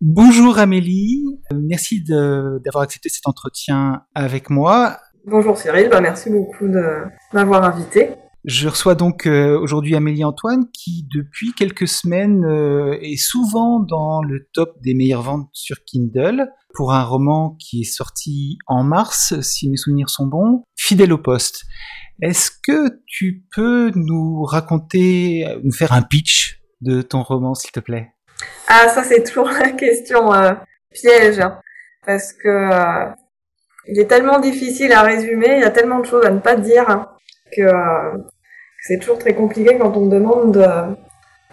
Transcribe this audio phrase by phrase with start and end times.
[0.00, 1.24] Bonjour Amélie,
[1.54, 4.98] merci d'avoir accepté cet entretien avec moi.
[5.26, 8.10] Bonjour Cyril, bah, merci beaucoup de m'avoir invité.
[8.44, 14.20] Je reçois donc euh, aujourd'hui Amélie Antoine qui depuis quelques semaines euh, est souvent dans
[14.20, 19.40] le top des meilleures ventes sur Kindle pour un roman qui est sorti en mars,
[19.40, 21.64] si mes souvenirs sont bons, Fidèle au poste.
[22.20, 27.80] Est-ce que tu peux nous raconter, nous faire un pitch de ton roman s'il te
[27.80, 28.13] plaît?
[28.68, 30.52] Ah ça c'est toujours la question euh,
[30.92, 31.60] piège hein,
[32.06, 32.68] parce que
[33.86, 36.56] il est tellement difficile à résumer, il y a tellement de choses à ne pas
[36.56, 37.10] dire hein,
[37.54, 37.68] que
[38.86, 40.96] c'est toujours très compliqué quand on me demande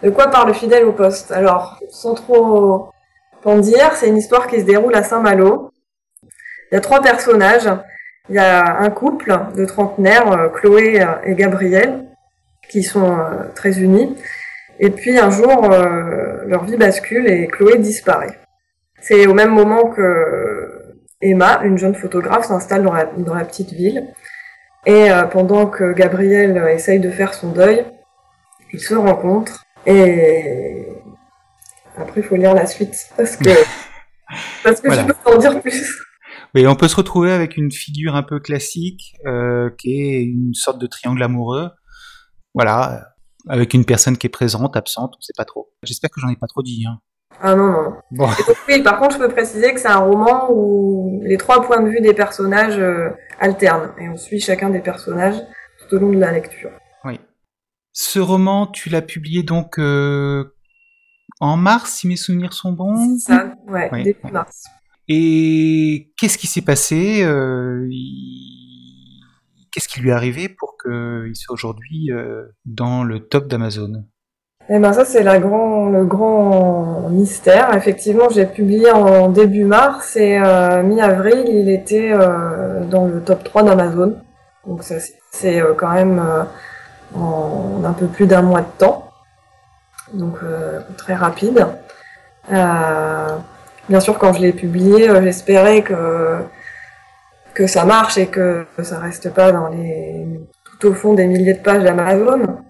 [0.02, 1.32] de, quoi parle fidèle au poste.
[1.32, 2.90] Alors, sans trop
[3.44, 5.70] en dire, c'est une histoire qui se déroule à Saint-Malo.
[6.22, 7.70] Il y a trois personnages.
[8.28, 12.06] Il y a un couple de trentenaires, euh, Chloé et Gabriel,
[12.68, 14.16] qui sont euh, très unis.
[14.82, 18.36] Et puis un jour, euh, leur vie bascule et Chloé disparaît.
[19.00, 24.08] C'est au même moment que Emma, une jeune photographe, s'installe dans la petite ville.
[24.84, 27.84] Et euh, pendant que Gabriel essaye de faire son deuil,
[28.72, 30.88] ils se rencontrent et
[31.96, 33.50] après il faut lire la suite parce que
[34.64, 35.96] parce que je peux en dire plus.
[36.56, 40.54] Oui, on peut se retrouver avec une figure un peu classique euh, qui est une
[40.54, 41.70] sorte de triangle amoureux.
[42.54, 43.11] Voilà,
[43.48, 45.72] avec une personne qui est présente, absente, on sait pas trop.
[45.82, 46.84] J'espère que j'en ai pas trop dit.
[46.88, 46.98] Hein.
[47.40, 47.96] Ah non, non.
[48.10, 48.28] Bon.
[48.68, 51.88] oui, par contre, je peux préciser que c'est un roman où les trois points de
[51.88, 53.10] vue des personnages euh,
[53.40, 55.40] alternent et on suit chacun des personnages
[55.80, 56.70] tout au long de la lecture.
[57.04, 57.18] Oui.
[57.92, 60.54] Ce roman, tu l'as publié donc euh,
[61.40, 63.18] en mars, si mes souvenirs sont bons?
[63.18, 64.64] Ça, ouais, début mars.
[65.08, 67.88] Et qu'est-ce qui s'est passé euh,
[69.72, 72.10] Qu'est-ce qui lui est arrivé pour qu'il soit aujourd'hui
[72.64, 74.04] dans le top d'Amazon?
[74.68, 77.74] Eh ben ça c'est le grand mystère.
[77.74, 83.42] Effectivement, j'ai publié en début mars et euh, mi-avril, il était euh, dans le top
[83.44, 84.16] 3 d'Amazon.
[84.66, 84.94] Donc ça
[85.32, 86.22] c'est euh, quand même
[87.14, 89.10] en un peu plus d'un mois de temps.
[90.14, 90.38] Donc
[90.96, 91.66] très rapide.
[92.48, 96.38] bien sûr, quand je l'ai publié, j'espérais que
[97.54, 100.26] que ça marche et que ça reste pas dans les
[100.80, 102.62] tout au fond des milliers de pages d'Amazon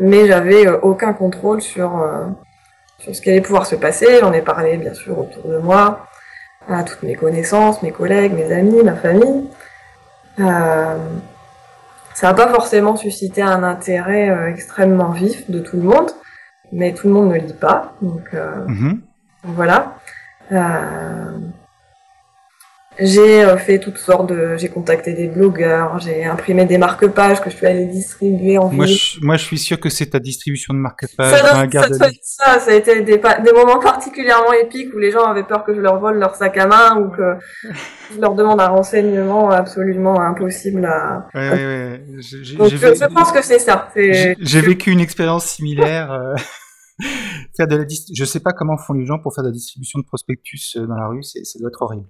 [0.00, 2.24] mais j'avais euh, aucun contrôle sur, euh,
[2.98, 4.18] sur ce qui allait pouvoir se passer.
[4.20, 6.06] J'en ai parlé bien sûr autour de moi,
[6.68, 9.48] à toutes mes connaissances, mes collègues, mes amis, ma famille.
[10.40, 10.96] Euh,
[12.14, 16.10] ça n'a pas forcément suscité un intérêt extrêmement vif de tout le monde,
[16.72, 18.98] mais tout le monde ne lit pas, donc, mm-hmm.
[19.44, 19.94] voilà.
[23.00, 27.50] J'ai euh, fait toutes sortes de, j'ai contacté des blogueurs, j'ai imprimé des marque-pages que
[27.50, 30.74] je suis allée distribuer en moi, je, moi, je suis sûr que c'est ta distribution
[30.74, 31.40] de marque-pages.
[31.40, 31.68] Ça,
[32.22, 35.74] ça, ça, a été des, des, moments particulièrement épiques où les gens avaient peur que
[35.74, 37.36] je leur vole leur sac à main ou que
[38.14, 41.26] je leur demande un renseignement absolument impossible à.
[41.34, 42.02] Ouais, ouais, ouais.
[42.18, 43.88] Je, pense que c'est ça.
[43.94, 46.12] J'ai vécu une expérience similaire.
[46.12, 46.34] Euh,
[47.56, 49.98] faire de la je sais pas comment font les gens pour faire de la distribution
[49.98, 52.06] de prospectus euh, dans la rue, ça doit être horrible.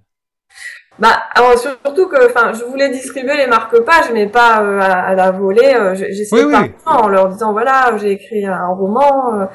[0.99, 5.31] Bah, alors surtout que, enfin, je voulais distribuer les marque-pages, mais pas euh, à, la
[5.31, 5.73] volée.
[5.73, 6.55] Euh, J'essayais oui,
[6.85, 9.41] en leur disant voilà, j'ai écrit un roman.
[9.41, 9.45] Euh,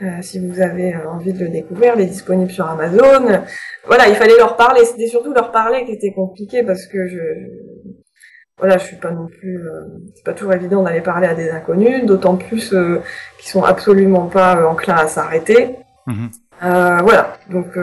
[0.00, 3.42] euh, si vous avez envie de le découvrir, il est disponible sur Amazon.
[3.86, 4.84] Voilà, il fallait leur parler.
[4.84, 7.18] C'était surtout leur parler qui était compliqué parce que je,
[8.58, 9.60] voilà, je suis pas non plus,
[10.14, 13.00] c'est pas toujours évident d'aller parler à des inconnus, d'autant plus euh,
[13.38, 15.76] qu'ils sont absolument pas enclins à s'arrêter.
[16.06, 16.30] Mhm.
[16.60, 17.76] voilà, donc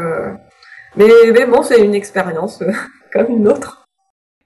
[0.97, 2.71] mais, bon, c'est une expérience euh,
[3.15, 3.87] comme une autre.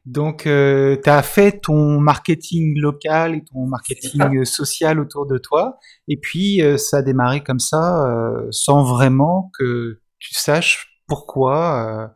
[0.05, 5.77] Donc, euh, tu as fait ton marketing local et ton marketing social autour de toi,
[6.07, 12.13] et puis euh, ça a démarré comme ça, euh, sans vraiment que tu saches pourquoi,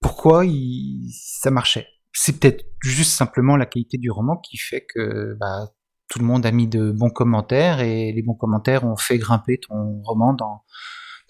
[0.00, 1.86] pourquoi il, ça marchait.
[2.12, 5.68] C'est peut-être juste simplement la qualité du roman qui fait que bah,
[6.08, 9.58] tout le monde a mis de bons commentaires et les bons commentaires ont fait grimper
[9.58, 10.62] ton roman dans,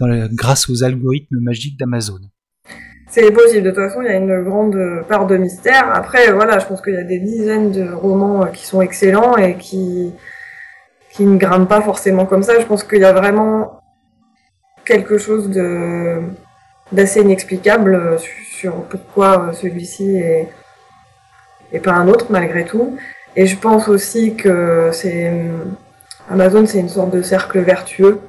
[0.00, 2.20] dans grâce aux algorithmes magiques d'Amazon.
[3.08, 3.62] C'est possible.
[3.62, 5.90] De toute façon, il y a une grande part de mystère.
[5.94, 9.36] Après, voilà, je pense qu'il y a des dizaines de romans euh, qui sont excellents
[9.36, 10.12] et qui,
[11.10, 12.58] qui ne grimpent pas forcément comme ça.
[12.60, 13.80] Je pense qu'il y a vraiment
[14.84, 16.20] quelque chose de
[16.92, 18.18] d'assez inexplicable euh,
[18.50, 20.48] sur pourquoi euh, celui-ci est,
[21.72, 22.96] et pas un autre malgré tout.
[23.34, 25.30] Et je pense aussi que c'est
[26.30, 28.20] Amazon, c'est une sorte de cercle vertueux.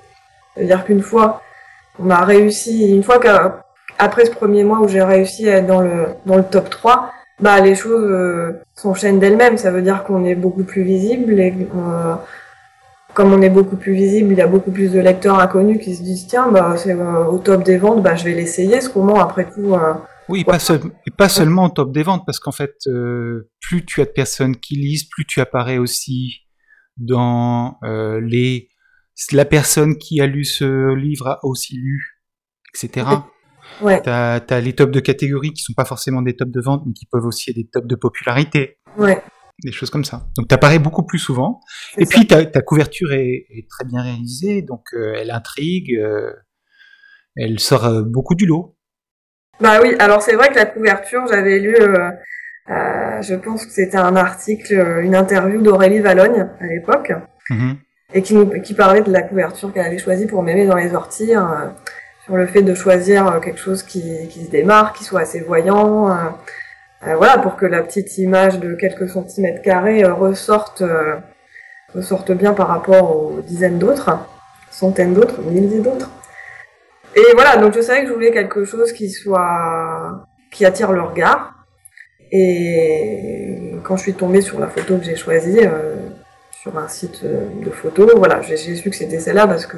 [0.55, 1.41] C'est-à-dire qu'une fois
[1.99, 3.27] on a réussi, une fois que
[3.99, 7.11] après ce premier mois où j'ai réussi à être dans le, dans le top 3,
[7.39, 9.57] bah, les choses euh, s'enchaînent d'elles-mêmes.
[9.57, 12.15] Ça veut dire qu'on est beaucoup plus visible et euh,
[13.13, 15.95] comme on est beaucoup plus visible, il y a beaucoup plus de lecteurs inconnus qui
[15.95, 18.89] se disent tiens, bah, c'est euh, au top des ventes, bah, je vais l'essayer ce
[18.89, 19.75] roman après tout.
[20.29, 20.57] oui, pas,
[21.17, 22.75] pas seulement au top des ventes, parce qu'en fait,
[23.61, 26.41] plus tu as de personnes qui lisent, plus tu apparais aussi
[26.97, 28.69] dans les
[29.31, 32.21] la personne qui a lu ce livre a aussi lu,
[32.75, 33.07] etc.
[33.81, 34.01] Ouais.
[34.01, 36.93] T'as as les tops de catégorie qui sont pas forcément des tops de vente, mais
[36.93, 38.79] qui peuvent aussi être des tops de popularité.
[38.97, 39.21] Ouais.
[39.63, 40.27] Des choses comme ça.
[40.37, 41.61] Donc t'apparais beaucoup plus souvent.
[41.97, 46.31] Et puis ta, ta couverture est, est, très bien réalisée, donc euh, elle intrigue, euh,
[47.35, 48.75] elle sort euh, beaucoup du lot.
[49.59, 51.75] Bah oui, alors c'est vrai que la couverture, j'avais lu,
[52.67, 57.11] je pense que c'était un article, une interview d'Aurélie Valogne à l'époque,
[57.49, 57.75] mm-hmm.
[58.13, 61.33] et qui, qui parlait de la couverture qu'elle avait choisie pour m'aimer dans les orties.
[62.27, 66.11] Sur le fait de choisir euh, quelque chose qui, se démarque, qui soit assez voyant,
[66.11, 66.13] euh,
[67.07, 70.83] euh, voilà, pour que la petite image de quelques centimètres carrés ressorte,
[71.95, 74.11] ressorte bien par rapport aux dizaines d'autres,
[74.69, 76.11] centaines d'autres, milliers d'autres.
[77.15, 81.03] Et voilà, donc je savais que je voulais quelque chose qui soit, qui attire le
[81.03, 81.53] regard.
[82.33, 85.61] Et quand je suis tombée sur la photo que j'ai choisie,
[86.61, 89.77] sur un site de photos, voilà, j'ai su que c'était celle-là parce que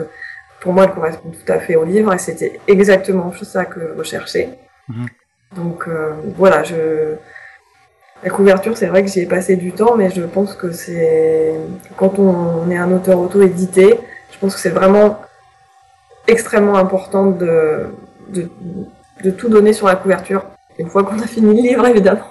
[0.61, 3.97] pour moi, elle correspond tout à fait au livre et c'était exactement ça que je
[3.97, 4.59] recherchais.
[4.87, 5.07] Mhm.
[5.55, 7.15] Donc euh, voilà, je...
[8.23, 11.55] la couverture, c'est vrai que j'y ai passé du temps, mais je pense que c'est
[11.95, 13.99] quand on est un auteur auto-édité,
[14.31, 15.21] je pense que c'est vraiment
[16.27, 17.87] extrêmement important de...
[18.29, 18.49] de,
[19.23, 20.45] de tout donner sur la couverture
[20.77, 22.23] une fois qu'on a fini le livre, évidemment.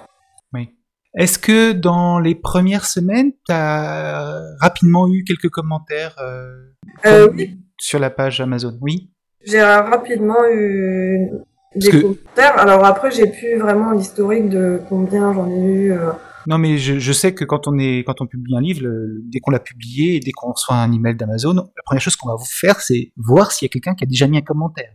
[0.55, 0.71] Oui.
[1.15, 6.73] Est-ce que dans les premières semaines, tu as rapidement eu quelques commentaires euh,
[7.05, 9.11] euh, oui sur la page Amazon, oui
[9.45, 11.31] J'ai rapidement eu
[11.75, 12.59] des commentaires.
[12.59, 15.93] Alors après, j'ai plus vraiment l'historique de combien j'en ai eu.
[15.93, 16.13] Euh.
[16.47, 18.81] Non, mais je, sais que quand on est, quand on publie un livre,
[19.25, 22.29] dès qu'on l'a publié et dès qu'on reçoit un email d'Amazon, la première chose qu'on
[22.29, 24.93] va vous faire, c'est voir s'il y a quelqu'un qui a déjà mis un commentaire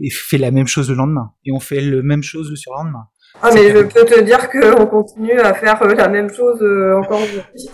[0.00, 1.32] et fait la même chose le lendemain.
[1.44, 3.06] Et on fait la même chose le surlendemain.
[3.42, 6.98] Ah, mais je peux te dire qu'on continue à faire euh, la même chose euh,
[6.98, 7.68] encore aujourd'hui.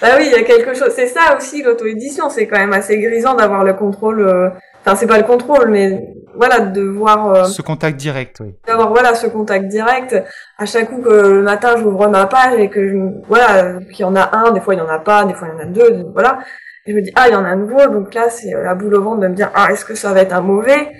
[0.00, 0.92] Bah oui, il y a quelque chose.
[0.94, 2.30] C'est ça aussi l'auto-édition.
[2.30, 4.20] C'est quand même assez grisant d'avoir le contrôle.
[4.20, 4.48] Euh,
[4.84, 6.00] enfin, c'est pas le contrôle, mais
[6.34, 7.34] voilà, de voir.
[7.34, 8.54] Euh, ce contact direct, oui.
[8.66, 10.16] D'avoir voilà ce contact direct.
[10.56, 12.96] À chaque coup que le matin j'ouvre ma page et que je,
[13.26, 15.48] voilà, qu'il y en a un, des fois il y en a pas, des fois
[15.48, 16.38] il y en a deux, voilà.
[16.86, 18.74] Et je me dis ah il y en a un nouveau, donc là c'est la
[18.74, 20.92] boule au ventre de me dire ah est-ce que ça va être un mauvais?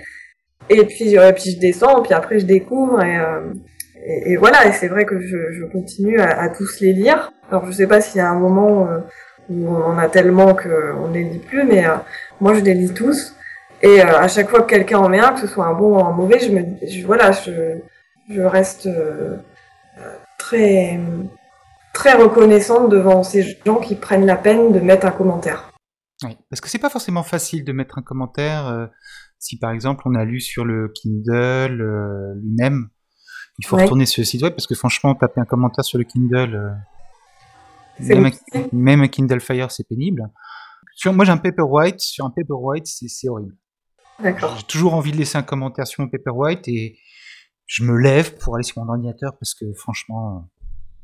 [0.69, 3.53] Et puis et puis je descends, puis après je découvre et euh,
[4.05, 7.31] et, voilà, et c'est vrai que je, continue à, tous les lire.
[7.49, 8.99] Alors je sais pas s'il y a un moment euh,
[9.49, 11.95] où on en a tellement qu'on ne les lit plus, mais euh,
[12.39, 13.35] moi je les lis tous.
[13.81, 15.97] Et euh, à chaque fois que quelqu'un en met un, que ce soit un bon
[15.97, 18.87] ou un mauvais, je me, voilà, je reste
[20.37, 20.99] très
[21.93, 25.71] très reconnaissante devant ces gens qui prennent la peine de mettre un commentaire.
[26.23, 28.89] Oui, parce que c'est pas forcément facile de mettre un commentaire
[29.39, 32.89] si par exemple on a lu sur le Kindle lui-même
[33.59, 36.05] il faut retourner sur le site web parce que franchement, taper un commentaire sur le
[36.05, 38.21] Kindle, euh,
[38.71, 40.29] même, un, Kindle Fire, c'est pénible.
[40.95, 41.99] Sur, moi, j'ai un Paperwhite.
[41.99, 43.53] Sur un Paperwhite, c'est horrible.
[44.23, 46.97] J'ai toujours envie de laisser un commentaire sur mon Paperwhite et
[47.65, 50.49] je me lève pour aller sur mon ordinateur parce que franchement,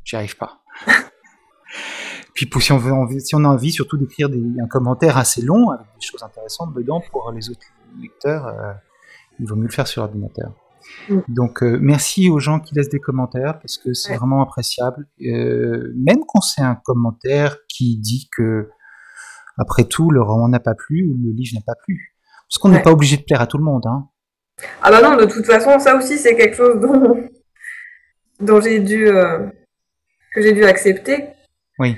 [0.06, 0.64] j'y arrive pas.
[2.34, 5.88] Puis si on, veut, si on a envie surtout d'écrire un commentaire assez long avec
[5.88, 7.68] des choses intéressantes dedans pour les autres
[8.02, 8.74] lecteurs, euh,
[9.40, 10.54] il vaut mieux le faire sur l'ordinateur.
[11.10, 11.20] Mm.
[11.28, 15.08] Donc euh, merci aux gens qui laissent des commentaires parce que c'est vraiment appréciable.
[15.22, 18.70] Euh, même quand c'est un commentaire qui dit que
[19.58, 22.16] après tout le roman n'a pas plu ou le livre n'a pas plu,
[22.50, 23.86] parce qu'on n'est pas obligé de plaire à tout le monde.
[23.86, 24.10] Hein.
[24.82, 27.30] Ah bah non, de toute façon ça aussi c'est quelque chose dont
[28.40, 29.06] dont j'ai dû
[30.34, 31.30] que j'ai dû accepter.
[31.80, 31.98] Oui.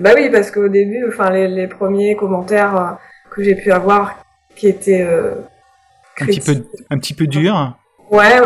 [0.00, 2.98] Bah oui, parce qu'au début, enfin les, les, premiers commentaires
[3.30, 4.22] que j'ai pu avoir
[4.54, 7.78] qui étaient un petit peu un petit peu durs.
[8.10, 8.40] Ouais,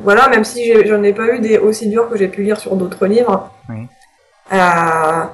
[0.00, 2.76] voilà, même si j'en ai pas eu des aussi durs que j'ai pu lire sur
[2.76, 3.50] d'autres livres.
[3.68, 3.86] Oui.
[4.52, 5.24] Euh,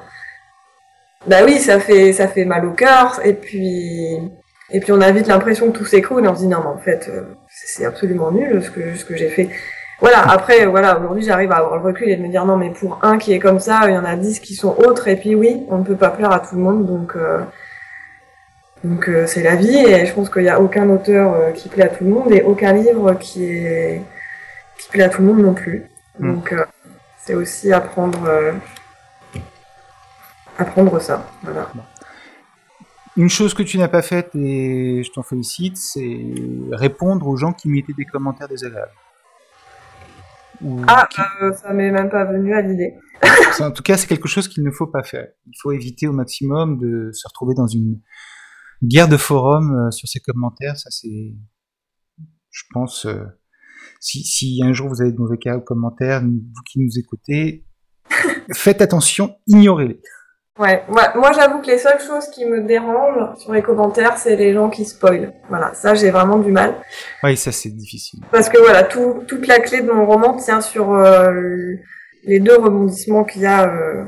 [1.27, 4.19] bah oui, ça fait ça fait mal au cœur et puis
[4.71, 6.69] et puis on a vite l'impression que tout s'écroule et on se dit non mais
[6.69, 9.49] en fait euh, c'est absolument nul ce que ce que j'ai fait.
[10.01, 12.71] Voilà, après voilà, aujourd'hui j'arrive à avoir le recul et de me dire non mais
[12.71, 15.17] pour un qui est comme ça, il y en a dix qui sont autres et
[15.17, 17.41] puis oui, on ne peut pas plaire à tout le monde donc euh,
[18.85, 21.69] donc euh, c'est la vie et je pense qu'il n'y a aucun auteur euh, qui
[21.69, 24.03] plaît à tout le monde et aucun livre qui est
[24.79, 25.85] qui plaît à tout le monde non plus.
[26.19, 26.35] Mm.
[26.35, 26.55] Donc
[27.19, 28.29] c'est aussi apprendre
[30.59, 31.31] apprendre ça.
[31.43, 31.71] Voilà.
[33.19, 36.21] Une chose que tu n'as pas faite, et je t'en félicite, c'est
[36.71, 38.93] répondre aux gens qui mettaient des commentaires désagréables.
[40.87, 41.09] ah,
[41.43, 42.95] euh, ça m'est même pas venu à l'idée.
[43.61, 45.27] en tout cas, c'est quelque chose qu'il ne faut pas faire.
[45.49, 47.99] Il faut éviter au maximum de se retrouver dans une
[48.83, 50.77] guerre de forum euh, sur ces commentaires.
[50.77, 51.35] Ça, c'est,
[52.51, 53.25] je pense, euh,
[54.01, 57.65] si, si un jour vous avez de mauvais commentaires, vous qui nous écoutez,
[58.55, 60.01] faites attention, ignorez-les.
[60.59, 64.53] Ouais, moi, j'avoue que les seules choses qui me dérangent sur les commentaires, c'est les
[64.53, 65.33] gens qui spoilent.
[65.49, 66.75] Voilà, ça j'ai vraiment du mal.
[67.23, 68.25] Oui, ça c'est difficile.
[68.33, 71.77] Parce que voilà, tout, toute la clé de mon roman tient sur euh,
[72.25, 74.05] les deux rebondissements qu'il y a euh,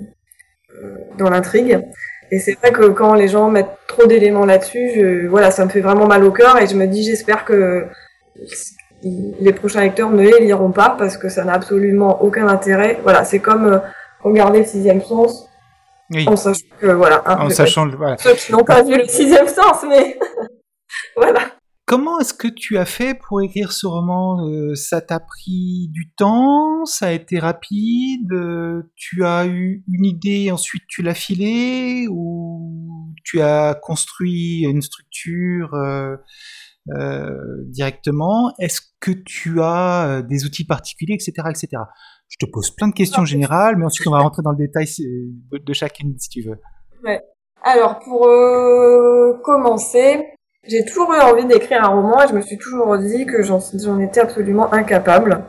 [1.18, 1.86] dans l'intrigue.
[2.32, 5.70] Et c'est vrai que quand les gens mettent trop d'éléments là-dessus, je, voilà, ça me
[5.70, 7.86] fait vraiment mal au cœur et je me dis j'espère que
[9.02, 12.98] les prochains lecteurs ne les liront pas parce que ça n'a absolument aucun intérêt.
[13.02, 13.80] Voilà, c'est comme
[14.22, 15.50] regarder le sixième sens
[16.26, 17.22] en sachant que, voilà.
[17.26, 18.16] Hein, en sachant, voilà.
[18.18, 20.18] Ceux qui n'ont pas vu le sixième sens, mais
[21.16, 21.40] voilà.
[21.86, 26.12] Comment est-ce que tu as fait pour écrire ce roman euh, Ça t'a pris du
[26.16, 28.32] temps Ça a été rapide
[28.94, 35.74] Tu as eu une idée, ensuite tu l'as filée Ou tu as construit une structure
[35.74, 36.16] euh,
[36.96, 37.30] euh,
[37.66, 41.68] directement Est-ce que tu as des outils particuliers, etc., etc.
[42.28, 44.86] Je te pose plein de questions générales, mais ensuite on va rentrer dans le détail
[45.52, 46.58] de chacune si tu veux.
[47.04, 47.20] Ouais.
[47.62, 50.24] Alors pour euh, commencer,
[50.66, 53.98] j'ai toujours eu envie d'écrire un roman et je me suis toujours dit que j'en
[54.00, 55.44] étais absolument incapable.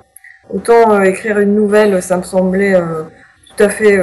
[0.49, 3.03] Autant euh, écrire une nouvelle, ça me semblait euh,
[3.47, 3.97] tout à fait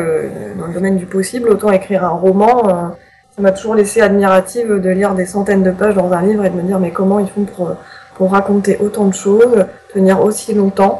[0.58, 2.94] dans le domaine du possible, autant écrire un roman,
[3.38, 6.50] ça m'a toujours laissé admirative de lire des centaines de pages dans un livre et
[6.50, 7.76] de me dire mais comment ils font pour,
[8.16, 9.64] pour raconter autant de choses,
[9.94, 10.98] tenir aussi longtemps.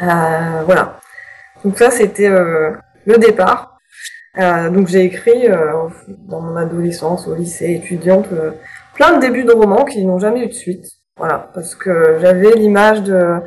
[0.00, 0.98] voilà.
[1.64, 2.72] Donc ça, c'était euh,
[3.04, 3.78] le départ.
[4.38, 8.26] Euh, donc j'ai écrit euh, dans mon adolescence, au lycée, étudiante,
[8.94, 10.86] plein de débuts de romans qui n'ont jamais eu de suite.
[11.16, 13.40] Voilà, parce que j'avais l'image de,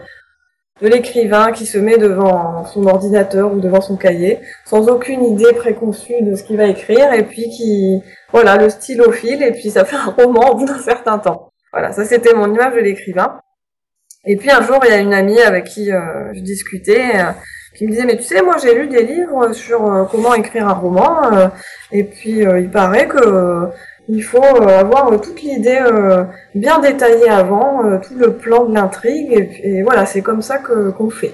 [0.81, 5.53] de l'écrivain qui se met devant son ordinateur ou devant son cahier, sans aucune idée
[5.53, 9.69] préconçue de ce qu'il va écrire, et puis qui, voilà, le stylo file, et puis
[9.69, 11.49] ça fait un roman au bout d'un certain temps.
[11.71, 13.39] Voilà, ça c'était mon image de l'écrivain.
[14.25, 17.11] Et puis un jour, il y a une amie avec qui je discutais,
[17.81, 20.67] qui me disait mais tu sais moi j'ai lu des livres sur euh, comment écrire
[20.67, 21.47] un roman euh,
[21.91, 23.69] et puis euh, il paraît que
[24.07, 25.79] il faut avoir toute l'idée
[26.53, 29.31] bien détaillée avant, tout le plan de l'intrigue
[29.63, 31.33] et, voilà c'est comme ça que qu'on fait.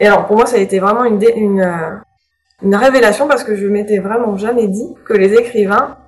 [0.00, 1.22] Et alors pour moi ça a été vraiment une
[2.62, 5.98] une, révélation parce que je m'étais vraiment jamais dit que les écrivains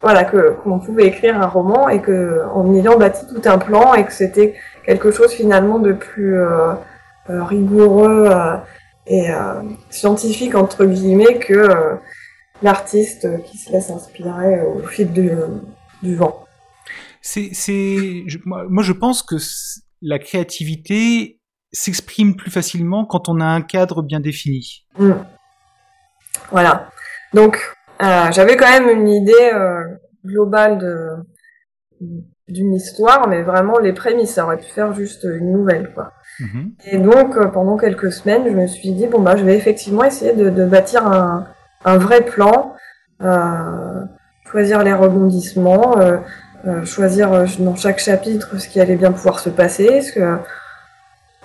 [0.00, 3.92] voilà que qu'on pouvait écrire un roman et que en ayant bâti tout un plan
[3.94, 6.38] et que c'était quelque chose finalement de plus
[7.28, 8.56] rigoureux euh,
[9.06, 11.98] et euh, scientifique entre guillemets que
[12.62, 15.30] l'artiste qui se laisse inspirer au fil du,
[16.02, 16.44] du vent.
[17.20, 19.36] C'est, c'est, moi, je pense que
[20.00, 21.40] la créativité
[21.72, 24.86] s'exprime plus facilement quand on a un cadre bien défini.
[24.98, 25.12] Mmh.
[26.50, 26.90] Voilà.
[27.34, 27.58] Donc,
[28.02, 29.82] euh, j'avais quand même une idée euh,
[30.24, 31.08] globale de
[32.48, 36.12] d'une histoire, mais vraiment les prémices, ça aurait pu faire juste une nouvelle, quoi.
[36.38, 36.72] Mhm.
[36.84, 40.04] Et donc, euh, pendant quelques semaines, je me suis dit, bon, bah, je vais effectivement
[40.04, 41.46] essayer de, de bâtir un,
[41.84, 42.74] un, vrai plan,
[43.22, 44.04] euh,
[44.50, 46.18] choisir les rebondissements, euh,
[46.66, 50.02] euh choisir euh, dans chaque chapitre ce qui allait bien pouvoir se passer.
[50.02, 50.38] Ce que...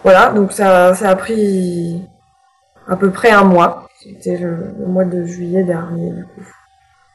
[0.03, 2.03] Voilà, donc ça, ça a pris
[2.87, 3.87] à peu près un mois.
[4.03, 6.47] C'était le, le, mois de juillet dernier, du coup.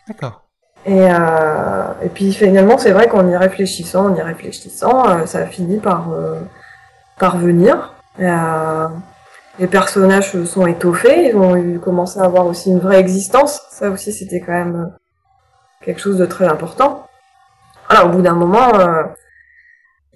[0.09, 0.46] D'accord.
[0.87, 5.47] Et, euh, et puis finalement, c'est vrai qu'en y réfléchissant, en y réfléchissant, ça a
[5.47, 6.11] fini par.
[6.13, 6.41] Euh,
[9.59, 13.63] les personnages se sont étoffés, ils ont commencé à avoir aussi une vraie existence.
[13.71, 14.93] Ça aussi, c'était quand même
[15.83, 17.07] quelque chose de très important.
[17.89, 19.05] Alors, au bout d'un moment, euh,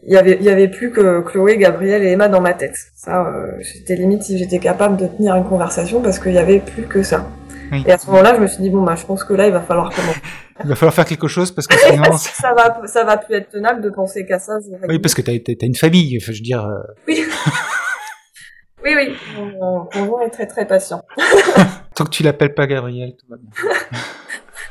[0.03, 2.77] il y avait plus que Chloé, Gabriel et Emma dans ma tête.
[2.95, 6.61] Ça, euh, j'étais limite si j'étais capable de tenir une conversation parce qu'il y avait
[6.61, 7.27] plus que ça.
[7.73, 7.85] Oui.
[7.87, 9.53] Et à ce moment-là, je me suis dit bon bah je pense que là il
[9.53, 10.21] va falloir commencer.
[10.63, 12.13] Il va falloir faire quelque chose parce que sinon.
[12.17, 14.59] ça va ça va plus être tenable de penser qu'à ça.
[14.89, 16.19] oui, parce que t'as as, une famille.
[16.21, 16.65] Enfin, je veux dire.
[16.65, 17.25] euh, Oui.
[18.85, 19.17] oui, oui.
[19.61, 21.03] Mon conjoint est très très patient.
[21.95, 23.71] Tant que tu l'appelles pas Gabriel, tout va bien.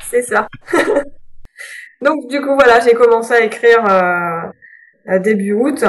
[0.09, 0.47] C'est ça.
[2.01, 4.49] Donc du coup voilà, j'ai commencé à écrire euh,
[5.07, 5.83] à début août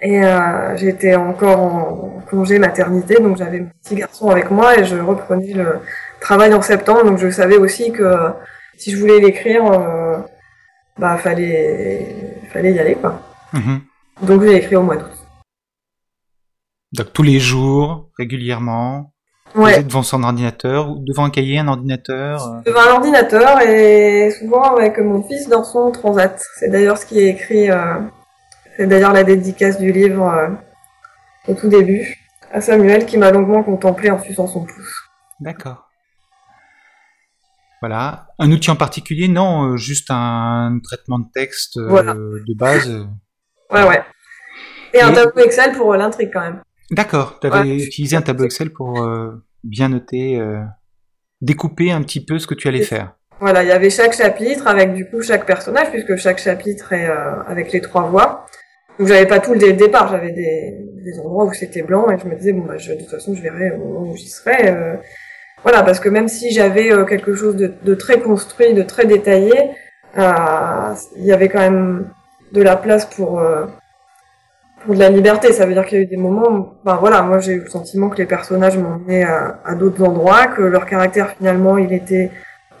[0.00, 4.84] et euh, j'étais encore en congé maternité, donc j'avais mon petit garçon avec moi et
[4.84, 5.78] je reprenais le
[6.20, 8.14] travail en septembre, donc je savais aussi que
[8.76, 10.16] si je voulais l'écrire, euh,
[10.98, 12.06] bah fallait
[12.52, 13.20] fallait y aller quoi.
[13.52, 13.80] Mhm.
[14.22, 15.12] Donc j'ai écrit au mois d'août.
[16.92, 19.12] Donc tous les jours, régulièrement,
[19.54, 19.78] vous Ouais.
[19.78, 22.42] êtes devant son ordinateur ou devant un cahier, un ordinateur.
[22.46, 26.40] euh, devant un ordinateur et souvent avec mon fils dans son transat.
[26.58, 27.94] C'est d'ailleurs ce qui est écrit, euh,
[28.76, 30.48] c'est d'ailleurs la dédicace du livre euh,
[31.48, 32.16] au tout début,
[32.52, 34.94] à Samuel qui m'a longuement contemplé en suçant son pouce.
[35.40, 35.88] D'accord.
[37.80, 38.28] Voilà.
[38.38, 42.14] Un outil en particulier Non, euh, juste un traitement de texte euh, Voilà.
[42.14, 43.06] de base.
[43.72, 44.00] Ouais, ouais.
[44.94, 46.62] Et un tableau Excel pour l'intrigue quand même.
[46.92, 47.40] D'accord.
[47.40, 47.76] Tu avais Ouais.
[47.84, 49.04] utilisé un tableau Excel pour
[49.64, 50.40] bien noter,
[51.40, 53.16] découper un petit peu ce que tu allais faire.
[53.40, 57.08] Voilà, il y avait chaque chapitre avec du coup chaque personnage, puisque chaque chapitre est
[57.08, 58.46] euh, avec les trois voix.
[58.98, 60.74] Donc j'avais pas tout le départ, j'avais des,
[61.04, 63.34] des endroits où c'était blanc et je me disais bon bah je, de toute façon
[63.34, 64.68] je verrai où j'y serai.
[64.68, 64.94] euh.
[65.62, 69.04] voilà, parce que même si j'avais euh, quelque chose de, de très construit, de très
[69.06, 69.70] détaillé,
[70.18, 72.08] euh, il y avait quand même
[72.52, 73.66] de la place pour euh,
[74.84, 75.52] pour de la liberté.
[75.52, 77.60] Ça veut dire qu'il y a eu des moments, où, ben voilà, moi j'ai eu
[77.60, 81.92] le sentiment que les personnages m'emmenaient à, à d'autres endroits, que leur caractère finalement il
[81.92, 82.30] était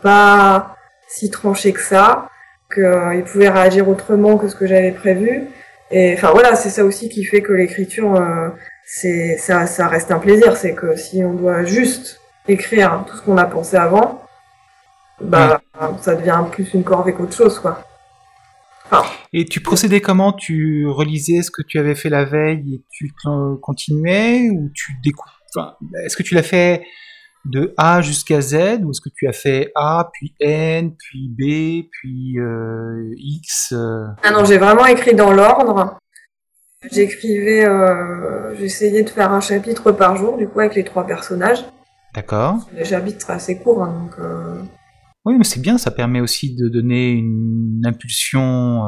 [0.02, 0.76] pas
[1.08, 2.28] si tranché que ça,
[2.72, 5.44] qu'ils pouvaient réagir autrement que ce que j'avais prévu.
[5.90, 8.48] Et enfin voilà, c'est ça aussi qui fait que l'écriture, euh,
[8.84, 10.56] c'est ça, ça reste un plaisir.
[10.56, 14.22] C'est que si on doit juste écrire tout ce qu'on a pensé avant,
[15.20, 15.60] bah
[16.00, 17.82] ça devient plus une corvée qu'autre chose, quoi.
[19.32, 20.32] Et tu procédais comment?
[20.32, 23.12] Tu relisais ce que tu avais fait la veille et tu
[23.60, 26.82] continuais ou tu découpes enfin, Est-ce que tu l'as fait
[27.50, 31.88] de A jusqu'à Z ou est-ce que tu as fait A puis N puis B
[31.92, 35.98] puis euh, X euh, Ah non, j'ai vraiment écrit dans l'ordre.
[36.92, 41.64] J'écrivais, euh, j'essayais de faire un chapitre par jour, du coup, avec les trois personnages.
[42.14, 42.56] D'accord.
[42.74, 44.14] Les chapitres assez courts, hein, donc.
[44.20, 44.62] euh,
[45.24, 48.82] Oui, mais c'est bien, ça permet aussi de donner une impulsion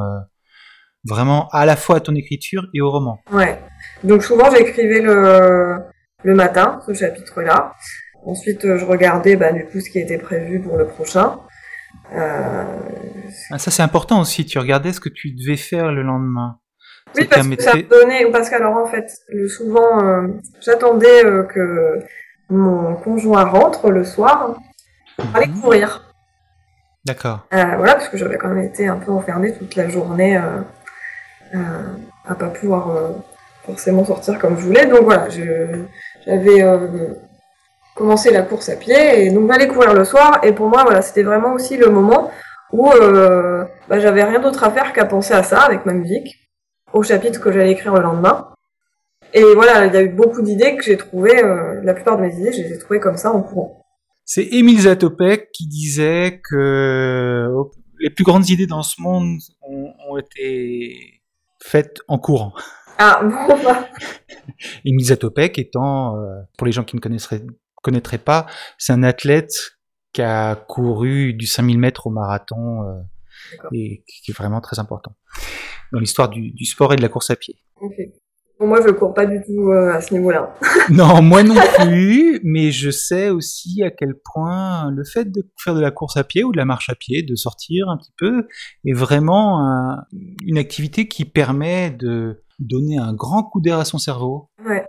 [1.09, 3.19] vraiment à la fois à ton écriture et au roman.
[3.33, 3.59] Ouais.
[4.05, 5.79] Donc souvent j'écrivais le,
[6.25, 7.73] le matin, ce chapitre-là.
[8.25, 11.39] Ensuite euh, je regardais bah, du coup ce qui était prévu pour le prochain.
[12.15, 12.65] Euh,
[13.51, 16.59] Ah, ça c'est important aussi, tu regardais ce que tu devais faire le lendemain.
[17.17, 19.11] Oui, Ça parce que ça donnait, parce qu'alors en fait,
[19.57, 20.29] souvent euh,
[20.61, 22.01] j'attendais euh, que
[22.51, 24.57] mon conjoint rentre le soir
[25.17, 25.61] pour aller Mhm.
[25.61, 26.05] courir.
[27.07, 27.47] D'accord.
[27.51, 32.49] Voilà, parce que j'avais quand même été un peu enfermée toute la journée à pas
[32.49, 33.15] pouvoir
[33.65, 34.85] forcément sortir comme je voulais.
[34.87, 36.63] Donc voilà, j'avais
[37.99, 40.41] commencé la course à pied et donc j'allais courir le soir.
[40.45, 42.31] Et pour moi, voilà, c'était vraiment aussi le moment
[42.73, 46.37] où euh, bah, j'avais rien d'autre à faire qu'à penser à ça avec ma musique,
[46.93, 48.49] au chapitre que j'allais écrire le lendemain.
[49.35, 52.23] Et voilà, il y a eu beaucoup d'idées que j'ai trouvées, euh, la plupart de
[52.23, 53.85] mes idées, je les ai trouvées comme ça en courant.
[54.25, 57.65] C'est Émile Zatopek qui disait que euh,
[57.99, 61.21] les plus grandes idées dans ce monde ont, ont été
[61.61, 62.53] faites en courant.
[62.99, 63.89] Ah, bon, bah,
[64.85, 67.43] Émile Zatopek étant, euh, pour les gens qui ne connaisseraient,
[67.83, 68.47] connaîtraient pas,
[68.79, 69.53] c'est un athlète
[70.13, 73.01] qui a couru du 5000 mètres au marathon euh,
[73.73, 75.13] et qui est vraiment très important
[75.93, 77.57] dans l'histoire du, du sport et de la course à pied.
[78.61, 80.55] moi, je cours pas du tout euh, à ce niveau-là.
[80.91, 85.75] Non, moi non plus, mais je sais aussi à quel point le fait de faire
[85.75, 88.13] de la course à pied ou de la marche à pied, de sortir un petit
[88.19, 88.49] peu,
[88.87, 90.05] est vraiment un-
[90.45, 94.51] une activité qui permet de donner un grand coup d'air à son cerveau.
[94.67, 94.85] Ouais.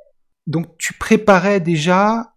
[0.47, 2.33] Donc tu préparais déjà,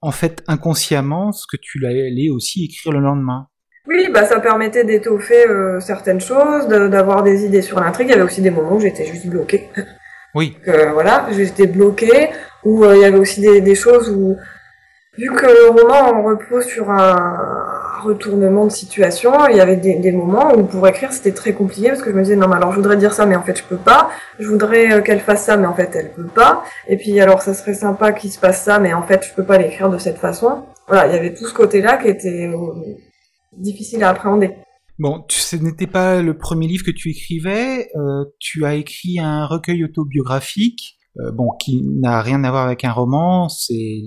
[0.00, 3.46] en fait, inconsciemment, ce que tu allais aussi écrire le lendemain.
[3.88, 8.08] Oui, bah ça permettait d'étoffer euh, certaines choses, de- d'avoir des idées sur l'intrigue.
[8.08, 9.68] Il y avait aussi des moments où j'étais juste bloquée.
[10.34, 12.30] Oui, Donc, euh, voilà, j'étais bloquée.
[12.64, 14.34] Ou euh, il y avait aussi des, des choses où,
[15.18, 17.36] vu que le roman repose sur un
[18.00, 22.02] retournement de situation, il y avait des, moments où pour écrire c'était très compliqué parce
[22.02, 23.64] que je me disais non mais alors je voudrais dire ça mais en fait je
[23.64, 24.10] peux pas.
[24.38, 26.64] Je voudrais euh, qu'elle fasse ça mais en fait elle peut pas.
[26.88, 29.44] Et puis alors ça serait sympa qu'il se passe ça mais en fait je peux
[29.44, 30.64] pas l'écrire de cette façon.
[30.88, 32.96] Voilà, il y avait tout ce côté-là qui était euh,
[33.56, 34.50] difficile à appréhender.
[34.98, 37.90] Bon, ce n'était pas le premier livre que tu écrivais.
[37.96, 40.98] Euh, tu as écrit un recueil autobiographique,
[41.32, 43.48] bon, qui n'a rien à voir avec un roman.
[43.48, 44.02] C'est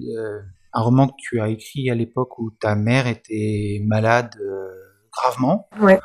[0.75, 4.35] un roman que tu as écrit à l'époque où ta mère était malade
[5.11, 5.67] gravement.
[5.79, 5.99] Ouais.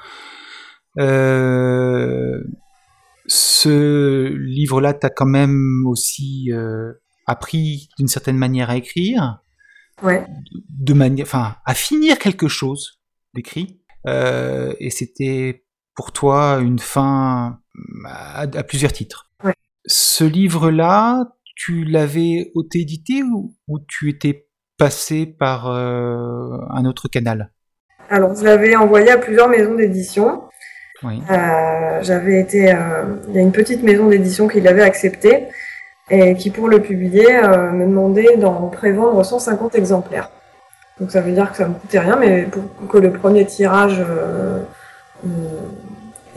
[3.27, 6.51] ce livre-là t'a quand même aussi
[7.27, 9.43] appris d'une certaine manière à écrire.
[10.03, 10.27] Ouais.
[10.69, 13.01] De manière, enfin, à finir quelque chose
[13.35, 13.81] d'écrit.
[14.07, 17.61] Euh, et c'était pour toi une fin
[18.05, 19.31] à, plusieurs titres.
[19.87, 21.25] Ce livre-là,
[21.57, 23.57] tu l'avais auto-édité ou,
[23.89, 24.50] tu étais
[24.81, 27.51] passé par euh, un autre canal
[28.09, 30.45] Alors, je l'avais envoyé à plusieurs maisons d'édition.
[31.05, 32.75] Euh, j'avais été,
[33.29, 35.49] il y a une petite maison d'édition qui l'avait accepté
[36.09, 37.29] et qui, pour le publier,
[37.73, 40.31] me demandait d'en prévendre 150 exemplaires.
[40.99, 44.01] Donc ça veut dire que ça me coûtait rien, mais pour que le premier tirage
[44.01, 44.63] euh,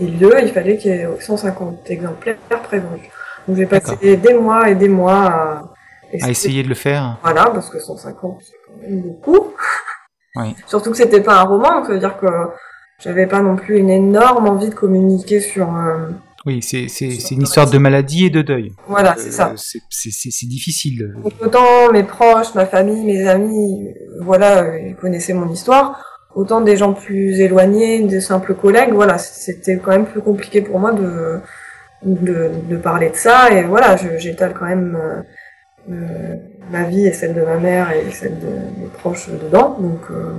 [0.01, 3.09] ait lieu, il fallait qu'il y ait 150 exemplaires prévendus.
[3.47, 5.72] Donc j'ai passé des mois et des mois à,
[6.21, 7.17] à essayer de le faire.
[7.23, 9.53] Voilà, parce que 150 c'est quand même beaucoup.
[10.35, 10.55] Oui.
[10.65, 12.25] Surtout que c'était pas un roman, donc ça veut dire que
[12.99, 15.75] j'avais pas non plus une énorme envie de communiquer sur.
[15.75, 16.09] Euh,
[16.45, 18.73] oui, c'est, c'est, une histoire de maladie et de deuil.
[18.87, 19.51] Voilà, c'est ça.
[19.51, 21.13] Euh, c'est, difficile.
[21.39, 26.03] autant mes proches, ma famille, mes amis, voilà, ils connaissaient mon histoire.
[26.35, 30.79] Autant des gens plus éloignés, des simples collègues, voilà, c'était quand même plus compliqué pour
[30.79, 31.39] moi de,
[32.01, 33.51] de, de parler de ça.
[33.51, 34.97] Et voilà, j'étale quand même
[35.89, 36.35] euh, euh,
[36.71, 38.47] ma vie et celle de ma mère et celle de
[38.79, 39.77] mes proches dedans.
[39.79, 40.33] Donc, euh,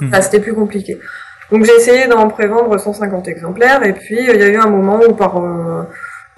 [0.00, 0.22] hmm.
[0.22, 0.98] c'était plus compliqué.
[1.50, 4.68] Donc j'ai essayé d'en prévendre 150 exemplaires et puis euh, il y a eu un
[4.68, 5.84] moment où par, euh,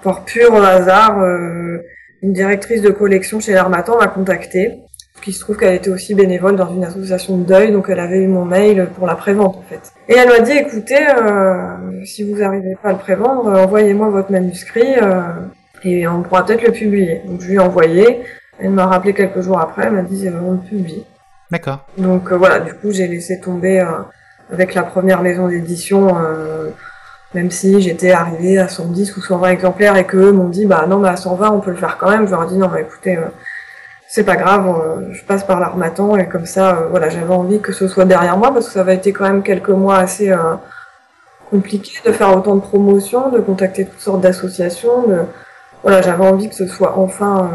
[0.03, 1.79] par pur hasard, euh,
[2.21, 4.79] une directrice de collection chez l'Armatan m'a contacté.
[5.21, 8.19] Qui se trouve qu'elle était aussi bénévole dans une association de deuil, donc elle avait
[8.19, 9.91] eu mon mail pour la prévente en fait.
[10.07, 11.07] Et elle m'a dit écoutez,
[12.05, 14.95] si vous n'arrivez pas à le prévendre, envoyez-moi votre manuscrit
[15.83, 17.21] et on pourra peut-être le publier.
[17.25, 18.23] Donc je lui ai envoyé.
[18.59, 21.05] Elle m'a rappelé quelques jours après, elle m'a dit on le publie.
[21.51, 21.85] D'accord.
[21.97, 23.83] Donc voilà, du coup j'ai laissé tomber
[24.51, 26.69] avec la première maison d'édition, euh,
[27.33, 30.97] même si j'étais arrivée à 110 ou 120 exemplaires et qu'eux m'ont dit bah non
[30.97, 32.81] mais à 120 on peut le faire quand même, je leur ai dit non mais
[32.81, 33.27] écoutez euh,
[34.07, 37.71] c'est pas grave, euh, je passe par l'armatan et comme ça voilà j'avais envie que
[37.71, 40.33] ce soit derrière moi parce que ça avait été quand même quelques mois assez
[41.51, 45.19] compliqué de faire autant de promotions, de contacter toutes sortes d'associations, de
[45.83, 47.51] voilà j'avais envie que ce soit enfin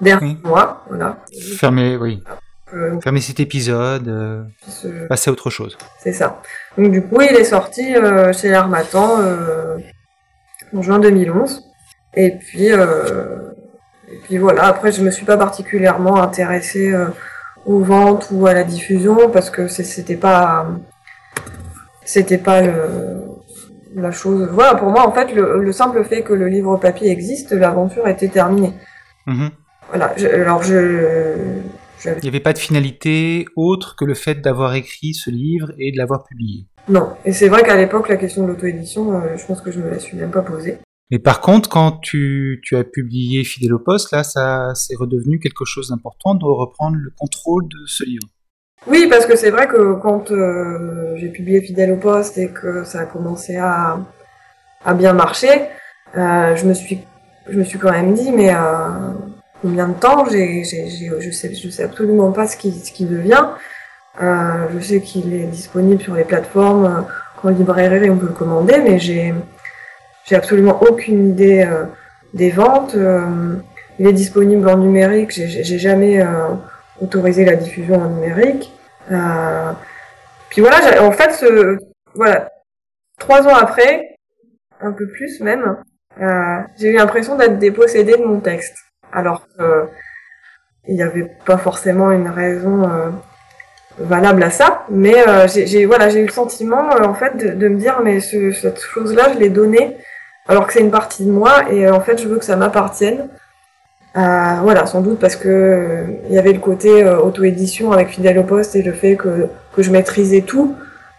[0.00, 1.18] derrière moi, voilà.
[1.56, 2.22] Fermé, oui.
[2.74, 4.44] Euh, Fermer cet épisode, euh,
[5.08, 5.78] passer à autre chose.
[5.98, 6.40] C'est ça.
[6.76, 9.20] Donc du coup, il est sorti euh, chez l'Armatan
[10.74, 11.64] en juin 2011.
[12.14, 16.94] Et puis, et puis voilà, après je me suis pas particulièrement intéressée
[17.64, 20.66] aux ventes ou à la diffusion parce que c'était pas
[22.04, 22.62] c'était pas
[24.02, 24.48] la chose.
[24.52, 28.28] Voilà, pour moi en fait le, simple fait que le livre papier existe, l'aventure était
[28.28, 28.72] terminée.
[29.26, 29.50] Mm-hmm.
[29.90, 31.62] Voilà, alors je
[32.04, 35.92] il n'y avait pas de finalité autre que le fait d'avoir écrit ce livre et
[35.92, 36.66] de l'avoir publié.
[36.88, 39.80] Non, et c'est vrai qu'à l'époque, la question de l'auto-édition, euh, je pense que je
[39.80, 40.78] me la suis même pas posée.
[41.10, 45.64] Mais par contre, quand tu, as publié Fidèle au poste, là, ça c'est redevenu quelque
[45.64, 48.28] chose d'important de reprendre le contrôle de ce livre.
[48.88, 52.84] Oui, parce que c'est vrai que quand euh, j'ai publié Fidèle au poste et que
[52.84, 53.98] ça a commencé à,
[54.94, 55.68] bien marcher,
[56.16, 57.04] euh, je me suis
[57.48, 58.50] je me suis quand même dit mais
[59.62, 60.26] combien de temps.
[60.30, 63.46] J'ai, je sais, je sais absolument pas ce qui, ce qui devient.
[64.20, 67.02] Euh, je sais qu'il est disponible sur les plateformes euh,
[67.40, 69.32] qu'en librairie on peut le commander, mais j'ai,
[70.24, 71.84] j'ai absolument aucune idée euh,
[72.34, 72.94] des ventes.
[72.96, 73.56] Euh,
[74.00, 75.30] il est disponible en numérique.
[75.32, 76.24] J'ai, j'ai jamais
[77.02, 78.72] autorisé la diffusion en numérique.
[80.48, 81.44] Puis voilà, en fait,
[83.18, 84.16] trois ans après,
[84.80, 85.76] un peu plus même,
[86.76, 88.76] j'ai eu l'impression d'être dépossédée de mon texte
[89.12, 93.10] alors qu'il n'y avait pas forcément une raison euh,
[93.98, 98.00] valable à ça, mais euh, j'ai eu le sentiment euh, en fait de, me dire
[98.02, 99.96] mais cette chose-là, je l'ai donnée
[100.46, 103.28] alors que c'est une partie de moi et en fait je veux que ça m'appartienne.
[104.62, 108.74] Voilà, sans doute parce que il y avait le côté auto-édition avec Fidèle au poste
[108.76, 110.74] et le fait que, que je maîtrisais tout,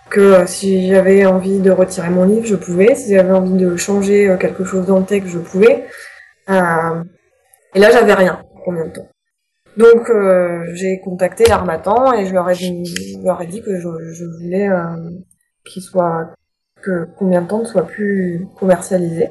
[0.10, 4.36] que si j'avais envie de retirer mon livre, je pouvais, si j'avais envie de changer
[4.40, 5.86] quelque chose dans le texte, je pouvais.
[7.76, 9.08] Et là, j'avais rien combien de temps.
[9.78, 15.10] Donc, euh, j'ai contacté l'Armatan et je leur ai dit, que je, voulais euh,
[15.64, 16.34] qu'il soit
[16.82, 19.30] que combien de temps ne soit plus commercialisé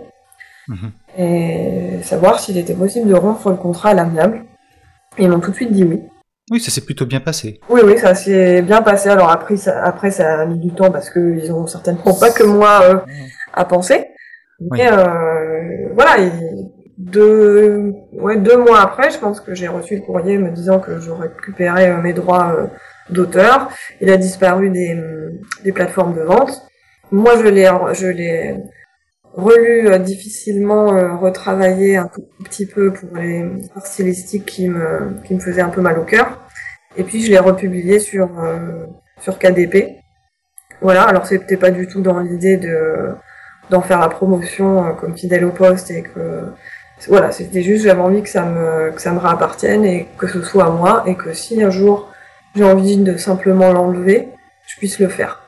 [0.69, 0.93] mhm.
[1.19, 4.45] Et savoir s'il était possible de rompre le contrat à l'amiable.
[5.19, 6.01] Ils m'ont tout de suite dit oui.
[6.51, 7.61] Oui, ça s'est plutôt bien passé.
[7.69, 9.11] Oui, oui, ça s'est bien passé.
[9.11, 12.45] Alors après, ça, après, ça a mis du temps parce qu'ils ont certainement pas que
[12.45, 12.99] moi euh,
[13.53, 14.07] à penser.
[14.71, 16.17] Mais euh, voilà,
[16.97, 21.01] deux, ouais, deux mois après, je pense que j'ai reçu le courrier me disant que
[21.01, 22.57] je récupérais mes droits
[23.11, 23.69] d'auteur.
[24.01, 24.97] Il a disparu des,
[25.65, 26.63] des plateformes de vente.
[27.11, 28.57] Moi, je l'ai, je l'ai
[29.35, 32.11] relu euh, difficilement, euh, retravaillé un
[32.45, 36.05] petit peu pour les parts stylistiques qui me, qui me faisaient un peu mal au
[36.05, 36.39] cœur.
[36.97, 38.87] Et puis je l'ai republié sur, euh,
[39.21, 39.97] sur KDP.
[40.81, 43.15] Voilà, alors c'était pas du tout dans l'idée de
[43.71, 46.47] d'en faire la promotion comme fidèle au poste et que
[47.09, 50.41] voilà, c'était juste j'avais envie que ça me que ça me réappartienne et que ce
[50.43, 52.11] soit à moi et que si un jour
[52.55, 54.29] j'ai envie de simplement l'enlever,
[54.67, 55.48] je puisse le faire.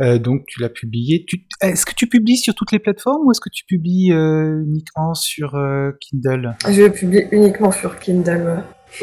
[0.00, 1.26] Euh, donc tu l'as publié.
[1.60, 5.14] Est-ce que tu publies sur toutes les plateformes ou est-ce que tu publies euh, uniquement
[5.14, 6.56] sur euh, Kindle?
[6.68, 8.62] Je publie uniquement sur Kindle.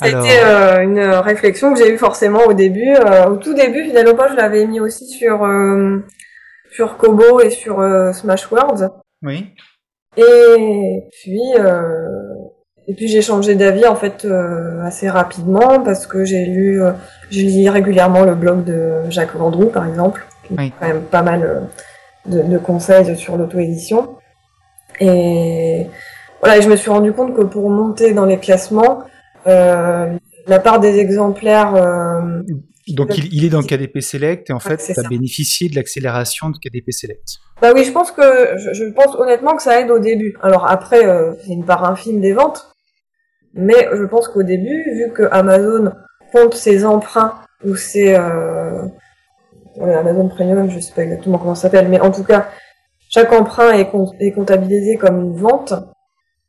[0.00, 0.40] C'était
[0.84, 2.94] une réflexion que j'ai eue forcément au début.
[3.28, 5.44] au tout début, finalement, je l'avais mis aussi sur
[6.70, 7.82] sur Kobo et sur
[8.14, 8.90] Smashwords.
[9.22, 9.46] Oui.
[10.16, 11.40] Et puis
[12.88, 16.92] et puis j'ai changé d'avis en fait euh, assez rapidement parce que j'ai lu, euh,
[17.30, 21.22] je lis régulièrement le blog de Jacques Vendroux par exemple, qui a quand même pas
[21.22, 21.60] mal euh,
[22.24, 24.16] de, de, conseils sur l'auto-édition.
[25.00, 25.86] Et
[26.40, 29.04] voilà, et je me suis rendu compte que pour monter dans les classements,
[29.44, 31.74] la part des exemplaires
[32.88, 36.56] donc il, est dans KDP Select et en fait, tu as bénéficié de l'accélération de
[36.56, 37.36] KDP Select.
[37.60, 38.22] Bah oui, je pense que
[38.56, 40.36] je, pense honnêtement que ça aide au début.
[40.42, 41.02] Alors après,
[41.44, 42.66] c'est une part infime des ventes,
[43.58, 45.92] mais je pense qu'au début, vu que Amazon
[46.32, 48.86] compte ses emprunts ou ses euh,
[49.80, 52.48] Amazon Premium, je sais pas exactement comment ça s'appelle, mais en tout cas,
[53.08, 53.90] chaque emprunt est,
[54.32, 55.74] comptabilisé comme une vente.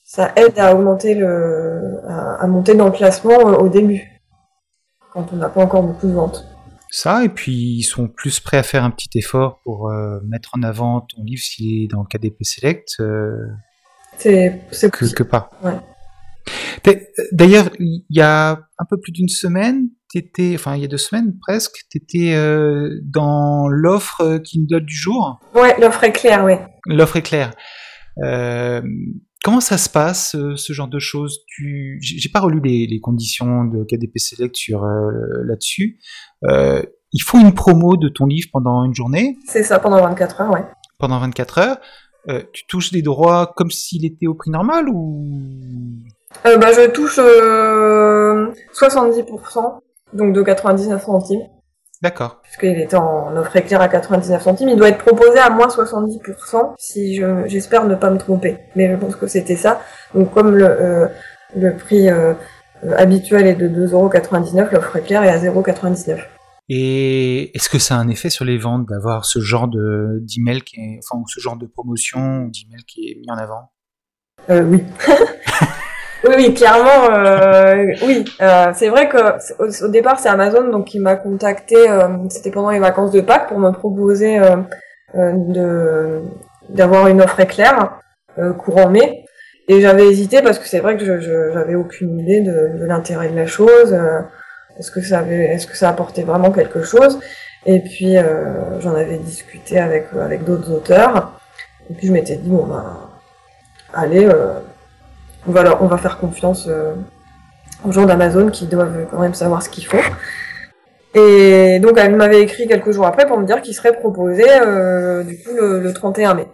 [0.03, 4.21] Ça aide à augmenter le, à, monter dans le classement euh, au début,
[5.13, 6.45] quand on n'a pas encore beaucoup de ventes.
[6.91, 10.51] Ça, et puis ils sont plus prêts à faire un petit effort pour euh, mettre
[10.55, 13.01] en avant ton livre s'il est dans KDP Select.
[14.17, 15.49] c'est que, que pas.
[15.63, 15.73] Ouais.
[17.31, 20.97] D'ailleurs, il y a un peu plus d'une semaine, t'étais, enfin il y a deux
[20.97, 25.39] semaines presque, tu étais euh, dans l'offre euh, Kindle du jour.
[25.53, 26.53] Ouais, l'offre est claire, oui.
[26.85, 27.51] L'offre est claire.
[28.23, 28.81] Euh,
[29.43, 31.39] comment ça se passe, ce genre de choses?
[31.47, 35.99] Tu, j'ai pas relu les, conditions de KDP Select sur là-dessus.
[36.43, 39.37] il faut une promo de ton livre pendant une journée?
[39.45, 40.65] C'est ça, pendant 24 heures, ouais.
[40.97, 41.77] Pendant 24 heures.
[42.51, 45.29] tu touches des droits comme s'il était au prix normal ou?
[46.45, 49.79] Euh, bah, je touche euh, 70%,
[50.13, 51.41] donc de 99 centimes.
[52.01, 52.39] D'accord.
[52.43, 56.75] Puisqu'il était en offre éclair à 99 centimes, il doit être proposé à moins 70%
[56.77, 58.57] si je, j'espère ne pas me tromper.
[58.75, 59.81] Mais je pense que c'était ça.
[60.13, 61.07] Donc comme le, euh,
[61.57, 62.33] le prix euh,
[62.95, 66.19] habituel est de 2,99€, l'offre éclair est à 0,99€.
[66.69, 70.61] Et est-ce que ça a un effet sur les ventes d'avoir ce genre de d'email
[70.61, 73.71] qui est, enfin, ce genre de promotion ou d'email qui est mis en avant?
[74.49, 74.83] Euh, Oui.
[76.37, 78.23] Oui, clairement, euh, oui.
[78.41, 81.89] Euh, c'est vrai que au, départ, c'est Amazon donc qui m'a contacté.
[81.89, 84.39] Euh, C'était pendant les vacances de Pâques pour me proposer
[86.69, 87.99] d'avoir une offre éclair
[88.59, 89.25] courant mai.
[89.67, 93.47] Et j'avais hésité parce que c'est vrai que j'avais aucune idée de, l'intérêt de la
[93.47, 93.97] chose.
[94.77, 97.19] est-ce que ça apportait vraiment quelque chose
[97.65, 98.15] Et puis
[98.81, 101.39] j'en avais discuté avec avec d'autres auteurs.
[101.89, 103.09] Et puis je m'étais dit bon bah
[103.93, 104.29] allez
[105.47, 106.93] on va, on va faire confiance euh,
[107.85, 110.01] aux gens d'Amazon qui doivent quand même savoir ce qu'ils font.
[111.15, 115.23] Et donc elle m'avait écrit quelques jours après pour me dire qu'il serait proposé euh,
[115.23, 116.47] du coup le, 31 mai.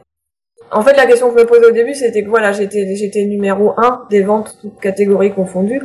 [0.71, 3.26] En fait, la question que je me posais au début, c'était que voilà, j'étais j'étais
[3.26, 5.82] numéro 1 des ventes toutes catégories confondues.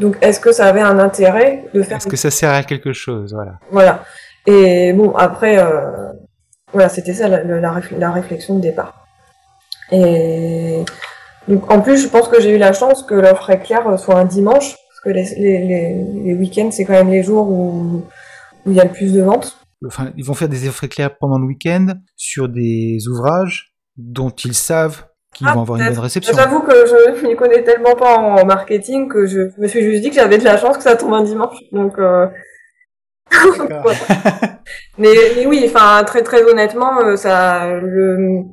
[0.00, 2.92] Donc est-ce que ça avait un intérêt de faire Est-ce que ça sert à quelque
[2.92, 3.52] chose, voilà.
[3.70, 4.02] Voilà.
[4.46, 6.12] Et bon, après euh,
[6.72, 9.06] voilà, c'était ça la, la, la réflexion de départ.
[9.92, 10.84] Et
[11.48, 14.24] donc, en plus, je pense que j'ai eu la chance que l'offre éclair soit un
[14.24, 18.02] dimanche, parce que les, les, les, week-ends, c'est quand même les jours où,
[18.64, 19.56] où il y a le plus de ventes.
[19.86, 24.54] Enfin, ils vont faire des offres éclair pendant le week-end sur des ouvrages dont ils
[24.54, 25.04] savent
[25.34, 26.34] qu'ils vont avoir une bonne réception.
[26.34, 30.08] J'avoue que je m'y connais tellement pas en marketing que je me suis juste dit
[30.08, 31.58] que j'avais de la chance que ça tombe un dimanche.
[31.72, 32.26] Donc, euh...
[34.98, 38.44] mais, mais, oui, enfin très très honnêtement, euh, ça le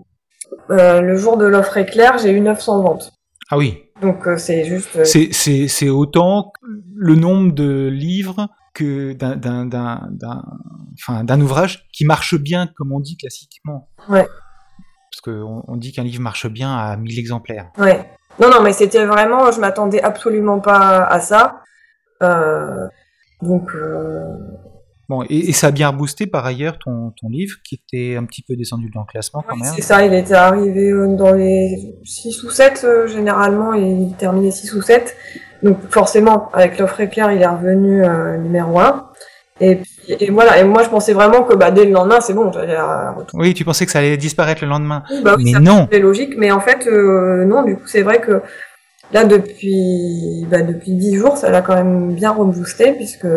[0.69, 3.11] euh, le jour de l'offre éclair, j'ai eu 900 ventes.
[3.49, 3.83] Ah oui.
[4.01, 4.95] Donc euh, c'est juste.
[4.95, 6.51] Euh, c'est autant
[6.95, 9.65] le nombre de livres que d'un
[11.25, 13.89] d'un ouvrage qui marche bien, comme on dit classiquement.
[14.07, 14.25] Ouais.
[15.11, 17.69] Parce qu'on on dit qu'un livre marche bien à 1000 exemplaires.
[17.77, 18.09] Ouais.
[18.39, 21.61] Non, non, mais c'était vraiment, je m'attendais absolument pas à ça.
[23.41, 23.71] donc
[25.11, 28.43] Bon, et, ça a bien boosté par ailleurs ton, ton livre qui était un petit
[28.47, 29.69] peu descendu dans le classement quand même.
[29.75, 34.73] C'est ça, il était arrivé dans les 6 ou 7 généralement, et il terminait 6
[34.73, 35.13] ou 7.
[35.63, 38.01] Donc forcément, avec l'offre éclair, il est revenu
[38.41, 39.09] numéro 1.
[39.59, 42.49] Et, et, voilà, et moi je pensais vraiment que bah, dès le lendemain, c'est bon,
[42.53, 42.77] j'allais.
[43.33, 45.03] Oui, tu pensais que ça allait disparaître le lendemain.
[45.25, 45.89] bah oui, mais non.
[45.91, 48.41] C'est logique, mais en fait, euh, non, du coup, c'est vrai que
[49.11, 53.27] là, depuis, bah, depuis 10 jours, ça l'a quand même bien reboosté, puisque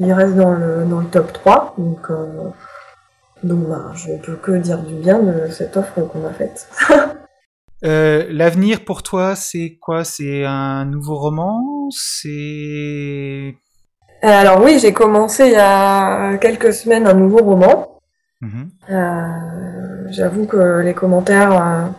[0.00, 1.74] il reste dans le, dans le top 3.
[1.78, 2.26] Donc, euh,
[3.42, 6.68] donc bah, je peux que dire du bien de cette offre qu'on a faite.
[7.84, 10.02] Euh, l'avenir pour toi, c'est quoi?
[10.02, 11.88] C'est un nouveau roman?
[11.92, 13.54] C'est
[14.24, 18.00] euh, alors oui, j'ai commencé il y a quelques semaines un nouveau roman.
[18.90, 21.92] Euh, j'avoue que les commentaires.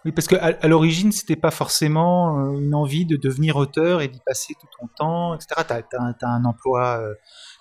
[0.00, 4.08] Euh, oui, parce qu'à à, l'origine, c'était pas forcément une envie de devenir auteur et
[4.08, 5.62] d'y passer tout ton temps, etc.
[5.68, 7.02] Tu as, un emploi,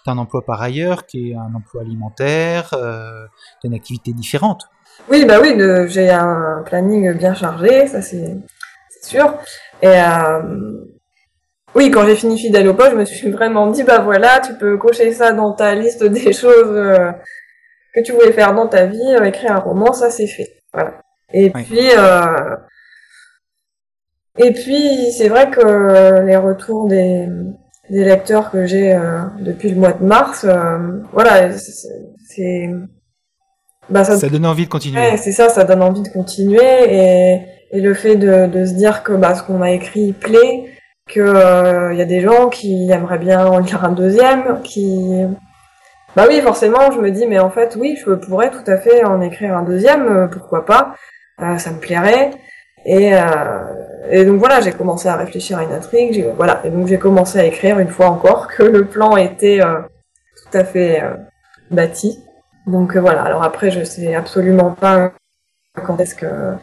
[0.06, 4.64] un emploi par ailleurs qui est un emploi alimentaire, euh, as une activité différente.
[5.10, 5.56] Oui, bah oui,
[5.88, 8.38] j'ai un planning bien chargé, ça c'est
[9.02, 9.34] sûr.
[9.82, 9.98] Et
[11.76, 14.54] oui, quand j'ai fini Fidèle au poste, je me suis vraiment dit, bah voilà, tu
[14.56, 17.12] peux cocher ça dans ta liste des choses euh,
[17.94, 20.62] que tu voulais faire dans ta vie, euh, écrire un roman, ça c'est fait.
[20.74, 21.02] Voilà.
[21.34, 22.56] Et puis, euh,
[24.38, 27.28] et puis c'est vrai que les retours des,
[27.90, 28.98] des lecteurs que j'ai
[29.40, 30.46] depuis le mois de mars,
[31.14, 32.70] voilà, c'est
[33.90, 35.18] bah, ça, ça donne envie de continuer.
[35.18, 39.04] c'est ça, ça donne envie de continuer et, et le fait de, de se dire
[39.04, 40.66] que bah, ce qu'on a écrit plaît
[41.10, 45.26] que il euh, y a des gens qui aimeraient bien en lire un deuxième, qui
[46.16, 49.04] bah oui forcément je me dis mais en fait oui je pourrais tout à fait
[49.04, 50.96] en écrire un deuxième, euh, pourquoi pas, euh,
[51.58, 52.32] ça me plairait
[52.86, 53.12] et,
[54.10, 57.40] et donc voilà j'ai commencé à réfléchir à une intrigue, voilà et donc j'ai commencé
[57.40, 61.02] à écrire une fois encore que le plan était tout à fait
[61.72, 62.24] bâti
[62.68, 65.12] donc voilà alors après je sais absolument pas
[65.86, 66.54] quand est-ce que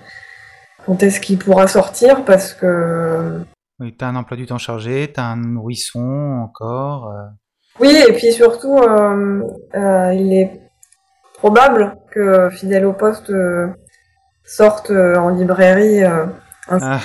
[0.84, 3.44] quand est-ce qu'il pourra sortir parce que
[3.78, 7.10] oui, t'as un emploi du temps chargé, t'as un nourrisson encore.
[7.10, 7.26] Euh.
[7.78, 9.42] Oui, et puis surtout, euh,
[9.74, 10.62] euh, il est
[11.34, 13.30] probable que Fidèle au poste
[14.46, 16.02] sorte en librairie.
[16.68, 17.00] Ah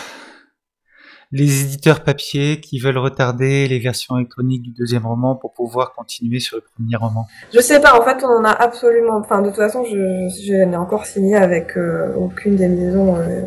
[1.32, 6.40] les éditeurs papier qui veulent retarder les versions électroniques du deuxième roman pour pouvoir continuer
[6.40, 9.18] sur le premier roman Je sais pas, en fait, on en a absolument.
[9.18, 13.42] Enfin, de toute façon, je, je n'ai encore signé avec euh, aucune des maisons euh,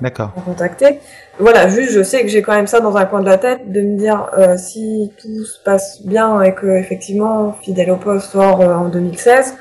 [0.47, 1.01] contactées.
[1.39, 3.71] Voilà, juste, je sais que j'ai quand même ça dans un coin de la tête
[3.71, 8.31] de me dire euh, si tout se passe bien et que effectivement Fidèle au poste
[8.31, 9.57] sort euh, en 2016,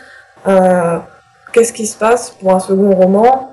[1.52, 3.53] qu'est-ce qui se passe pour un second roman?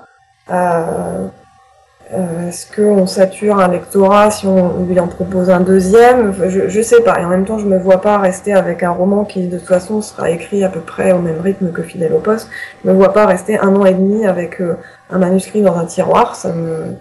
[2.13, 7.01] est-ce qu'on sature un lectorat si on lui en propose un deuxième je, je sais
[7.01, 7.19] pas.
[7.19, 9.67] Et en même temps, je me vois pas rester avec un roman qui, de toute
[9.67, 12.49] façon, sera écrit à peu près au même rythme que Fidèle au poste.
[12.83, 14.75] Je me vois pas rester un an et demi avec euh,
[15.09, 16.35] un manuscrit dans un tiroir.
[16.35, 16.95] Ça me,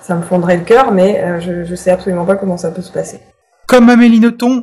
[0.00, 2.82] ça me fondrait le cœur, mais euh, je, je sais absolument pas comment ça peut
[2.82, 3.20] se passer.
[3.66, 4.62] Comme Amélie Nothomb.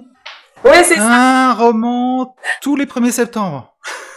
[0.64, 1.50] Oui, c'est ça.
[1.50, 3.74] Un roman tous les 1er septembre.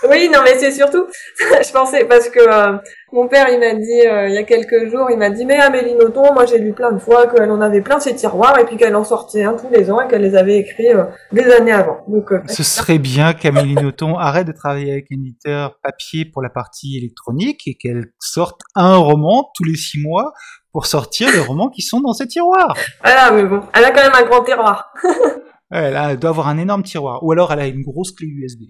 [0.09, 1.07] Oui, non, mais c'est surtout,
[1.41, 2.77] je pensais, parce que euh,
[3.17, 5.57] mon père, il m'a dit, euh, il y a quelques jours, il m'a dit, mais
[5.57, 8.67] Amélie Nothomb, moi j'ai lu plein de fois qu'elle en avait plein ses tiroirs, et
[8.67, 11.51] puis qu'elle en sortait un tous les ans, et qu'elle les avait écrits euh, des
[11.51, 12.05] années avant.
[12.09, 16.51] Donc, Ce serait bien qu'Amélie Nothomb arrête de travailler avec un éditeur papier pour la
[16.51, 20.35] partie électronique, et qu'elle sorte un roman tous les six mois
[20.71, 22.77] pour sortir les romans qui sont dans ses tiroirs.
[23.03, 24.93] Voilà, mais bon, elle a quand même un grand tiroir.
[25.71, 28.65] elle, doit avoir un énorme tiroir, ou alors elle a une grosse clé USB.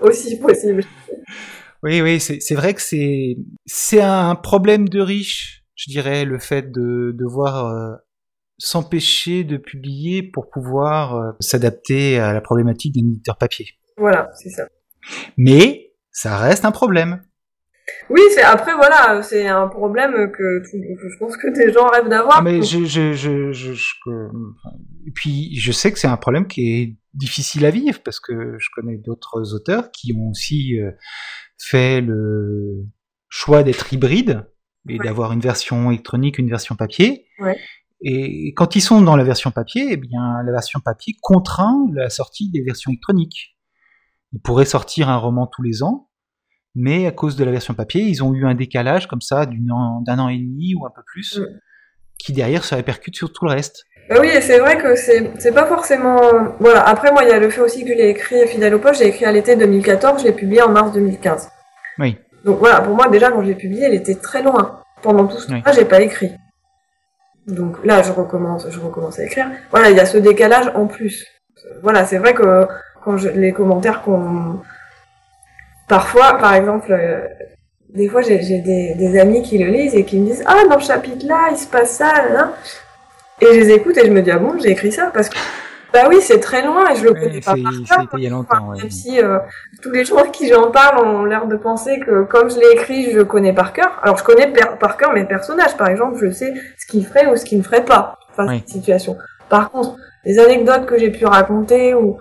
[0.00, 0.82] aussi possible.
[1.82, 3.36] Oui, oui, c'est vrai que c'est
[3.66, 7.94] c'est un problème de riche, je dirais, le fait de devoir euh,
[8.58, 13.68] s'empêcher de publier pour pouvoir euh, s'adapter à la problématique d'un éditeur papier.
[13.96, 14.68] Voilà, c'est ça.
[15.36, 17.22] Mais ça reste un problème.
[18.10, 22.38] Oui, c'est après voilà, c'est un problème que, je pense que des gens rêvent d'avoir.
[22.38, 23.72] Ah, mais je, je, je, je,
[25.06, 28.56] et puis je sais que c'est un problème qui est difficile à vivre parce que
[28.58, 30.90] je connais d'autres auteurs qui ont aussi euh,
[31.58, 32.86] fait le
[33.28, 34.46] choix d'être hybride
[34.88, 37.26] et d'avoir une version électronique, une version papier.
[37.40, 37.58] Ouais.
[38.02, 42.10] Et quand ils sont dans la version papier, eh bien la version papier contraint la
[42.10, 43.56] sortie des versions électroniques.
[44.32, 46.10] Ils pourraient sortir un roman tous les ans,
[46.74, 49.70] mais à cause de la version papier, ils ont eu un décalage comme ça d'un
[49.70, 51.40] an, an, et demi ou un peu plus,
[52.18, 53.84] qui derrière se répercute sur tout le reste.
[54.08, 56.20] Bah oui, et c'est vrai que c'est pas forcément.
[56.60, 56.86] Voilà.
[56.86, 59.00] Après, moi, il y a le fait aussi que j'ai écrit Fidèle au poste.
[59.00, 60.22] J'ai écrit à l'été 2014.
[60.22, 61.48] Je l'ai publié en mars 2015.
[61.98, 62.16] Oui.
[62.44, 64.80] Donc voilà, pour moi, déjà, quand je l'ai publié, elle était très loin.
[65.02, 66.32] Pendant tout ce temps-là, j'ai pas écrit.
[67.46, 69.46] Donc là, je recommence, je recommence à écrire.
[69.70, 71.26] Voilà, il y a ce décalage en plus.
[71.82, 72.66] Voilà, c'est vrai que
[73.04, 74.60] quand je, les commentaires qu'on,
[75.88, 77.26] parfois, par exemple, euh,
[77.88, 80.80] des fois j'ai des, des, amis qui le lisent et qui me disent ah dans
[80.80, 82.52] ce chapitre là il se passe ça là,
[83.40, 85.36] et je les écoute et je me dis ah bon j'ai écrit ça parce que
[85.96, 88.18] bah oui, c'est très loin et je le connais pas par cœur.
[88.18, 88.72] il y a longtemps.
[88.72, 89.38] Même si euh,
[89.82, 92.72] tous les gens à qui j'en parle ont l'air de penser que comme je l'ai
[92.72, 93.98] écrit, je connais par cœur.
[94.02, 95.74] Alors je connais par cœur mes personnages.
[95.76, 98.52] Par exemple, je sais ce qu'ils feraient ou ce qu'ils ne feraient pas face à
[98.54, 99.16] cette situation.
[99.48, 102.18] Par contre, les anecdotes que j'ai pu raconter ou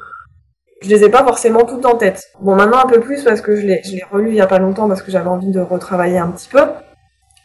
[0.81, 2.23] je les ai pas forcément toutes en tête.
[2.39, 4.47] Bon, maintenant un peu plus parce que je l'ai je l'ai relu il y a
[4.47, 6.63] pas longtemps parce que j'avais envie de retravailler un petit peu.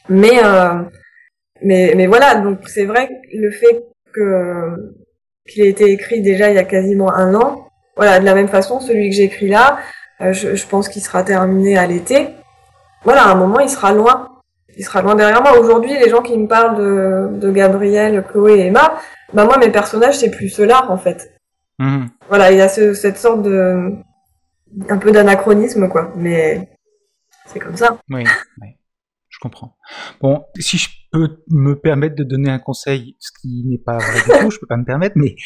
[0.09, 0.75] Mais euh,
[1.63, 4.95] mais mais voilà, donc c'est vrai que le fait que
[5.49, 7.67] qu'il a été écrit déjà il y a quasiment un an.
[7.97, 9.79] Voilà, de la même façon, celui que j'écris là,
[10.21, 12.29] euh, je, je, pense qu'il sera terminé à l'été.
[13.05, 14.41] Voilà, à un moment, il sera loin.
[14.77, 15.59] Il sera loin derrière moi.
[15.59, 18.99] Aujourd'hui, les gens qui me parlent de, de Gabriel, Chloé et Emma,
[19.33, 21.33] bah moi, mes personnages, c'est plus cela, en fait.
[21.79, 22.07] Mmh.
[22.29, 23.93] Voilà, il y a ce, cette sorte de...
[24.89, 26.13] un peu d'anachronisme, quoi.
[26.17, 26.71] Mais
[27.47, 27.99] c'est comme ça.
[28.11, 28.25] Oui,
[28.63, 28.69] oui,
[29.29, 29.77] je comprends.
[30.21, 34.21] Bon, si je peux me permettre de donner un conseil, ce qui n'est pas vrai
[34.21, 35.37] du tout, je peux pas me permettre, mais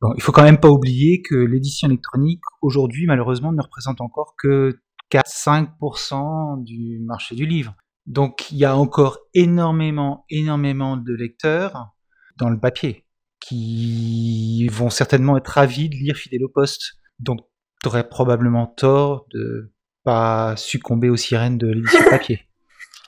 [0.00, 4.34] bon, il faut quand même pas oublier que l'édition électronique aujourd'hui, malheureusement, ne représente encore
[4.38, 7.74] que 4-5% du marché du livre.
[8.06, 11.94] Donc il y a encore énormément, énormément de lecteurs
[12.36, 13.04] dans le papier
[13.40, 16.94] qui vont certainement être ravis de lire Fidèle au poste.
[17.18, 17.40] Donc
[17.82, 19.72] tu aurais probablement tort de
[20.04, 22.49] pas succomber aux sirènes de l'édition papier.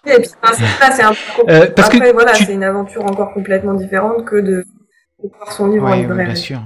[0.05, 0.31] Et puis,
[0.93, 4.37] c'est un peu euh, parce Après, que voilà, c'est une aventure encore complètement différente que
[4.37, 4.65] de,
[5.23, 6.27] voir son livre en librairie.
[6.27, 6.61] bien sûr.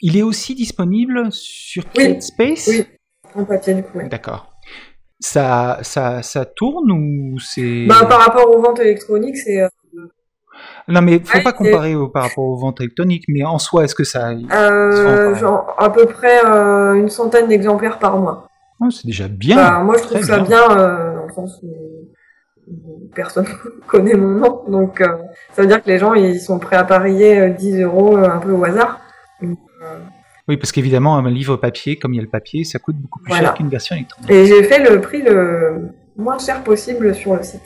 [0.00, 2.20] Il est aussi disponible sur oui.
[2.20, 2.86] Space Oui,
[3.34, 4.00] en papier du coup.
[4.08, 4.52] D'accord.
[5.18, 7.86] Ça, ça, ça tourne ou c'est...
[7.86, 9.62] Bah, par rapport aux ventes électroniques, c'est...
[9.62, 9.68] Euh...
[10.86, 14.04] Non, mais faut pas comparer par rapport aux ventes électroniques, mais en soi, est-ce que
[14.04, 14.30] ça...
[14.30, 18.48] Euh, genre, à peu près euh, une centaine d'exemplaires par mois.
[18.80, 19.56] Oh, c'est déjà bien.
[19.56, 21.66] Bah, moi, je trouve ça bien, bien euh, dans le sens où
[23.14, 23.46] personne
[23.86, 24.62] connaît mon nom.
[24.68, 25.08] Donc, euh,
[25.52, 28.28] ça veut dire que les gens, ils sont prêts à parier 10 euh, euros euh,
[28.28, 29.00] un peu au hasard.
[30.48, 33.20] oui, parce qu'évidemment, un livre papier, comme il y a le papier, ça coûte beaucoup
[33.20, 34.30] plus cher qu'une version électronique.
[34.30, 37.62] Et j'ai fait le prix le moins cher possible sur le site.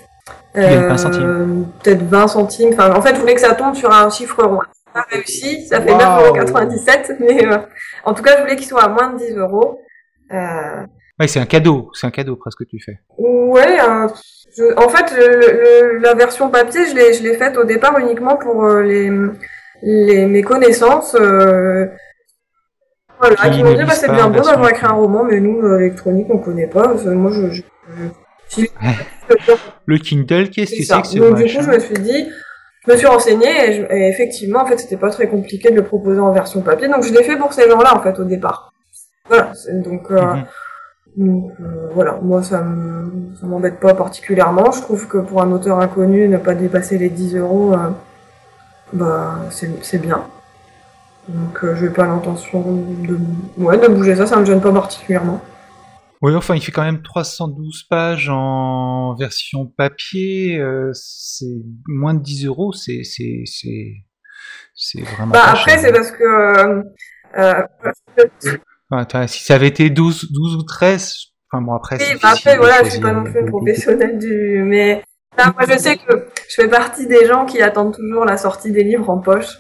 [0.54, 2.70] Peut-être 20 centimes.
[2.72, 4.60] Enfin, en fait, je voulais que ça tombe sur un chiffre rond.
[4.94, 7.48] Ça a réussi, ça fait 9,97 mais
[8.04, 9.80] en tout cas, je voulais qu'il soit à moins de 10 euros.
[11.20, 12.98] Ouais, c'est un cadeau, c'est un cadeau presque que tu fais.
[13.18, 13.78] Ouais,
[14.76, 18.64] en fait, le, la version papier, je l'ai, je l'ai faite au départ uniquement pour
[18.64, 19.10] euh, les,
[19.82, 21.14] les, mes connaissances.
[21.14, 21.86] Euh,
[23.18, 25.78] voilà, qui, m'ont dit bah, c'est bien beau d'avoir écrit un roman, mais nous, euh,
[25.78, 26.94] électronique, on connaît pas.
[27.04, 27.50] Moi, je.
[27.50, 28.66] je,
[29.86, 32.28] le Kindle, qu'est-ce que c'est que ce Donc, du coup, je me suis dit,
[32.86, 36.20] je me suis renseignée et, effectivement, en fait, c'était pas très compliqué de le proposer
[36.20, 36.88] en version papier.
[36.88, 38.72] Donc, je l'ai fait pour ces gens-là, en fait, au départ.
[39.28, 39.52] Voilà.
[39.72, 40.44] Donc, mhm.
[41.16, 42.62] Donc euh, voilà, moi ça
[43.42, 44.70] m'embête pas particulièrement.
[44.72, 47.90] Je trouve que pour un auteur inconnu, ne pas dépasser les 10 euros, euh,
[48.92, 50.24] bah c'est bien.
[51.28, 53.18] Donc euh, je n'ai pas l'intention de,
[53.58, 55.40] ouais, de bouger ça, ça me gêne pas particulièrement.
[56.22, 60.62] Oui, enfin, il fait quand même 312 pages en version papier.
[60.94, 63.02] c'est moins de 10 euros, c'est
[64.74, 65.32] c'est vraiment.
[65.32, 66.84] Bah après, c'est parce que
[69.26, 71.14] si ça avait été 12, 12 ou 13,
[71.50, 71.96] enfin bon après.
[71.98, 75.02] Oui, bah après voilà, je suis pas non plus professionnel du, mais
[75.38, 78.84] moi je sais que je fais partie des gens qui attendent toujours la sortie des
[78.84, 79.58] livres en poche.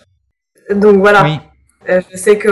[0.70, 1.24] Donc voilà.
[1.24, 1.38] Oui.
[1.88, 2.48] Euh, je sais que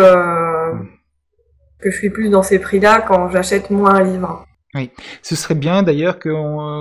[1.80, 4.46] que je suis plus dans ces prix-là quand j'achète moins un livre.
[4.74, 4.90] Oui,
[5.22, 6.30] ce serait bien d'ailleurs que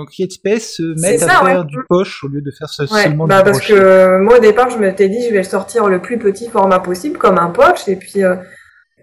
[0.06, 3.60] CreateSpace se mette à faire du poche au lieu de faire ce seulement bah, parce
[3.60, 6.78] que moi au départ je m'étais dit je vais le sortir le plus petit format
[6.78, 8.36] possible comme un poche et puis euh,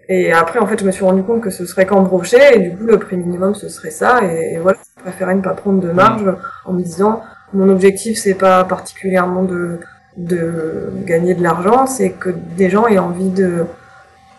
[0.08, 2.70] et après, en fait, je me suis rendu compte que ce serait qu'en brochet, et
[2.70, 4.24] du coup, le prix minimum, ce serait ça.
[4.24, 6.34] Et, voilà, je préférais ne pas prendre de marge
[6.64, 9.80] en me disant, mon objectif, c'est pas particulièrement de,
[10.16, 13.66] de gagner de l'argent, c'est que des gens aient envie de...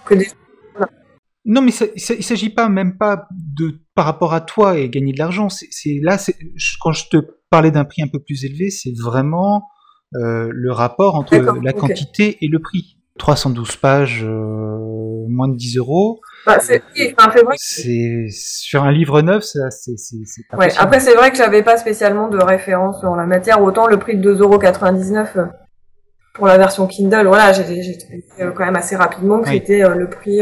[0.06, 0.28] Que des...
[1.46, 5.14] Non, mais ça, il s'agit pas même pas de par rapport à toi et gagner
[5.14, 5.50] de l'argent.
[5.50, 6.18] C'est là,
[6.82, 7.18] quand je te
[7.50, 9.64] parlais d'un prix un peu plus élevé, c'est vraiment
[10.16, 12.99] euh, le rapport entre la quantité et le prix.
[13.20, 16.20] 312 pages, euh, moins de 10 euros.
[16.46, 16.82] Bah, c'est
[18.32, 19.62] sur un livre neuf, c'est
[20.58, 23.62] ouais, Après, c'est vrai que j'avais pas spécialement de référence en la matière.
[23.62, 25.46] Autant le prix de 2,99€ euh,
[26.34, 27.98] pour la version Kindle, voilà, j'ai
[28.40, 30.42] euh, quand même assez rapidement que c'était le prix.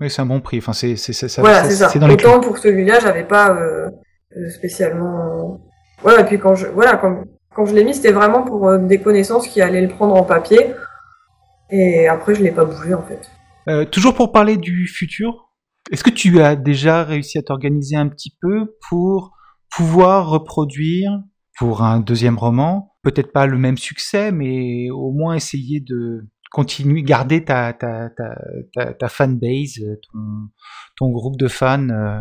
[0.00, 0.58] oui, c'est un bon prix.
[0.58, 1.42] Enfin, c'est ça.
[1.42, 1.98] Voilà, c'est ça.
[1.98, 3.56] Dans Autant pour celui-là, j'avais pas
[4.50, 5.60] spécialement.
[6.00, 8.78] Voilà, et puis quand je, voilà, comme Quand je l'ai mis, c'était vraiment pour euh,
[8.78, 10.74] des connaissances qui allaient le prendre en papier.
[11.70, 13.30] Et après, je l'ai pas bougé en fait.
[13.68, 15.52] Euh, toujours pour parler du futur,
[15.90, 19.36] est-ce que tu as déjà réussi à t'organiser un petit peu pour
[19.74, 21.10] pouvoir reproduire
[21.58, 27.02] pour un deuxième roman, peut-être pas le même succès, mais au moins essayer de continuer,
[27.02, 27.74] garder ta,
[29.08, 29.80] fanbase,
[30.10, 30.18] ton,
[30.96, 32.20] ton groupe de fans euh,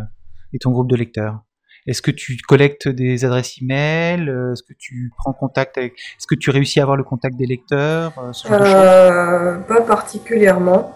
[0.54, 1.42] et ton groupe de lecteurs?
[1.88, 6.36] Est-ce que tu collectes des adresses e-mail Est-ce que tu prends contact avec Est-ce que
[6.36, 8.14] tu réussis à avoir le contact des lecteurs
[8.50, 10.96] euh, Pas particulièrement.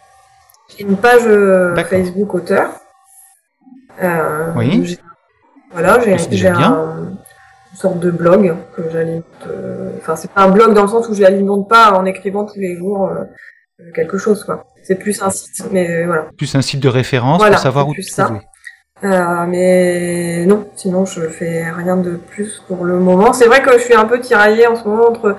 [0.69, 2.69] J'ai une page euh, Facebook auteur.
[4.01, 4.97] Euh, oui.
[5.71, 7.17] Voilà, j'ai un,
[7.71, 9.25] une sorte de blog que j'alimente.
[9.47, 12.45] Euh, enfin, c'est pas un blog dans le sens où je l'alimente pas en écrivant
[12.45, 13.11] tous les jours
[13.93, 14.65] quelque chose, quoi.
[14.83, 16.27] C'est plus un site, mais voilà.
[16.37, 18.39] Plus un site de référence pour savoir où tu ça.
[19.05, 23.31] Euh, mais non, sinon je fais rien de plus pour le moment.
[23.31, 25.37] C'est vrai que je suis un peu tiraillée en ce moment entre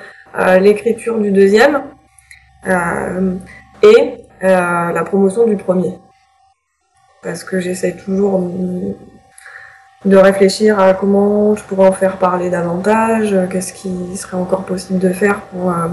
[0.61, 1.83] l'écriture du deuxième
[3.83, 5.99] et euh, la promotion du premier.
[7.23, 8.51] Parce que j'essaie toujours
[10.05, 14.99] de réfléchir à comment je pourrais en faire parler davantage, qu'est-ce qui serait encore possible
[14.99, 15.89] de faire euh,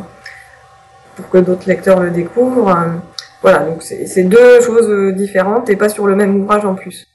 [1.15, 2.75] pour que d'autres lecteurs le découvrent.
[3.41, 7.07] Voilà, donc c'est deux choses différentes et pas sur le même ouvrage en plus.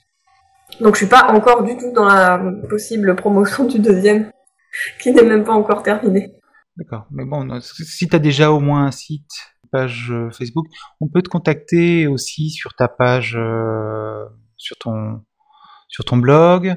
[0.81, 4.31] Donc je suis pas encore du tout dans la possible promotion du deuxième,
[5.01, 6.35] qui n'est même pas encore terminé.
[6.77, 9.33] D'accord, mais bon, si tu as déjà au moins un site
[9.71, 10.67] page euh, Facebook.
[11.01, 14.25] On peut te contacter aussi sur ta page, euh,
[14.57, 15.21] sur ton
[15.89, 16.75] sur ton blog.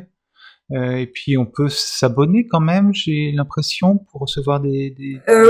[0.72, 4.96] Euh, et puis on peut s'abonner quand même, j'ai l'impression, pour recevoir des.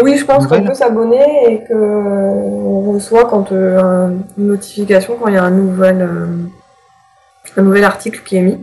[0.03, 5.37] oui, je pense qu'on peut s'abonner et qu'on reçoit quand une notification quand il y
[5.37, 6.09] a un nouvel
[7.57, 8.59] un nouvel article qui est mis.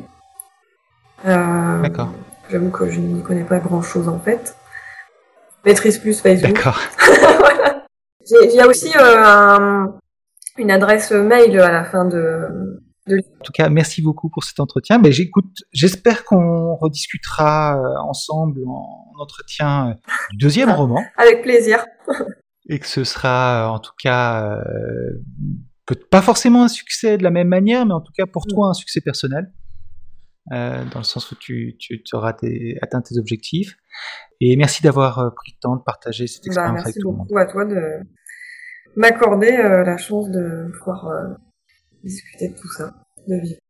[1.25, 2.13] D'accord.
[2.51, 4.57] J'avoue que je n'y connais pas grand chose en fait.
[5.65, 6.55] Maîtrise plus Facebook.
[6.55, 6.81] D'accord.
[8.31, 9.87] Il y a aussi euh,
[10.59, 12.81] une adresse mail à la fin de,
[13.11, 14.99] En tout cas, merci beaucoup pour cet entretien.
[14.99, 19.95] Mais j'écoute, j'espère qu'on rediscutera euh, ensemble en entretien euh,
[20.31, 21.03] du deuxième roman.
[21.17, 21.85] Avec plaisir.
[22.69, 24.63] et que ce sera, en tout cas,
[25.95, 28.75] pas forcément un succès de la même manière, mais en tout cas pour toi un
[28.75, 29.53] succès personnel.
[30.51, 32.35] dans le sens où tu, tu, auras
[32.83, 33.77] atteint tes objectifs.
[34.41, 37.29] Et merci d'avoir pris le temps de partager cette bah, expérience avec tout le monde.
[37.31, 38.07] Merci beaucoup à toi de,
[38.99, 41.35] m'accorder euh, la chance de pouvoir euh,
[42.05, 42.95] discuter de tout ça,
[43.27, 43.61] de vivre.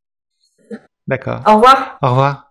[1.06, 1.42] D'accord.
[1.46, 1.98] Au revoir.
[2.02, 2.47] Au revoir.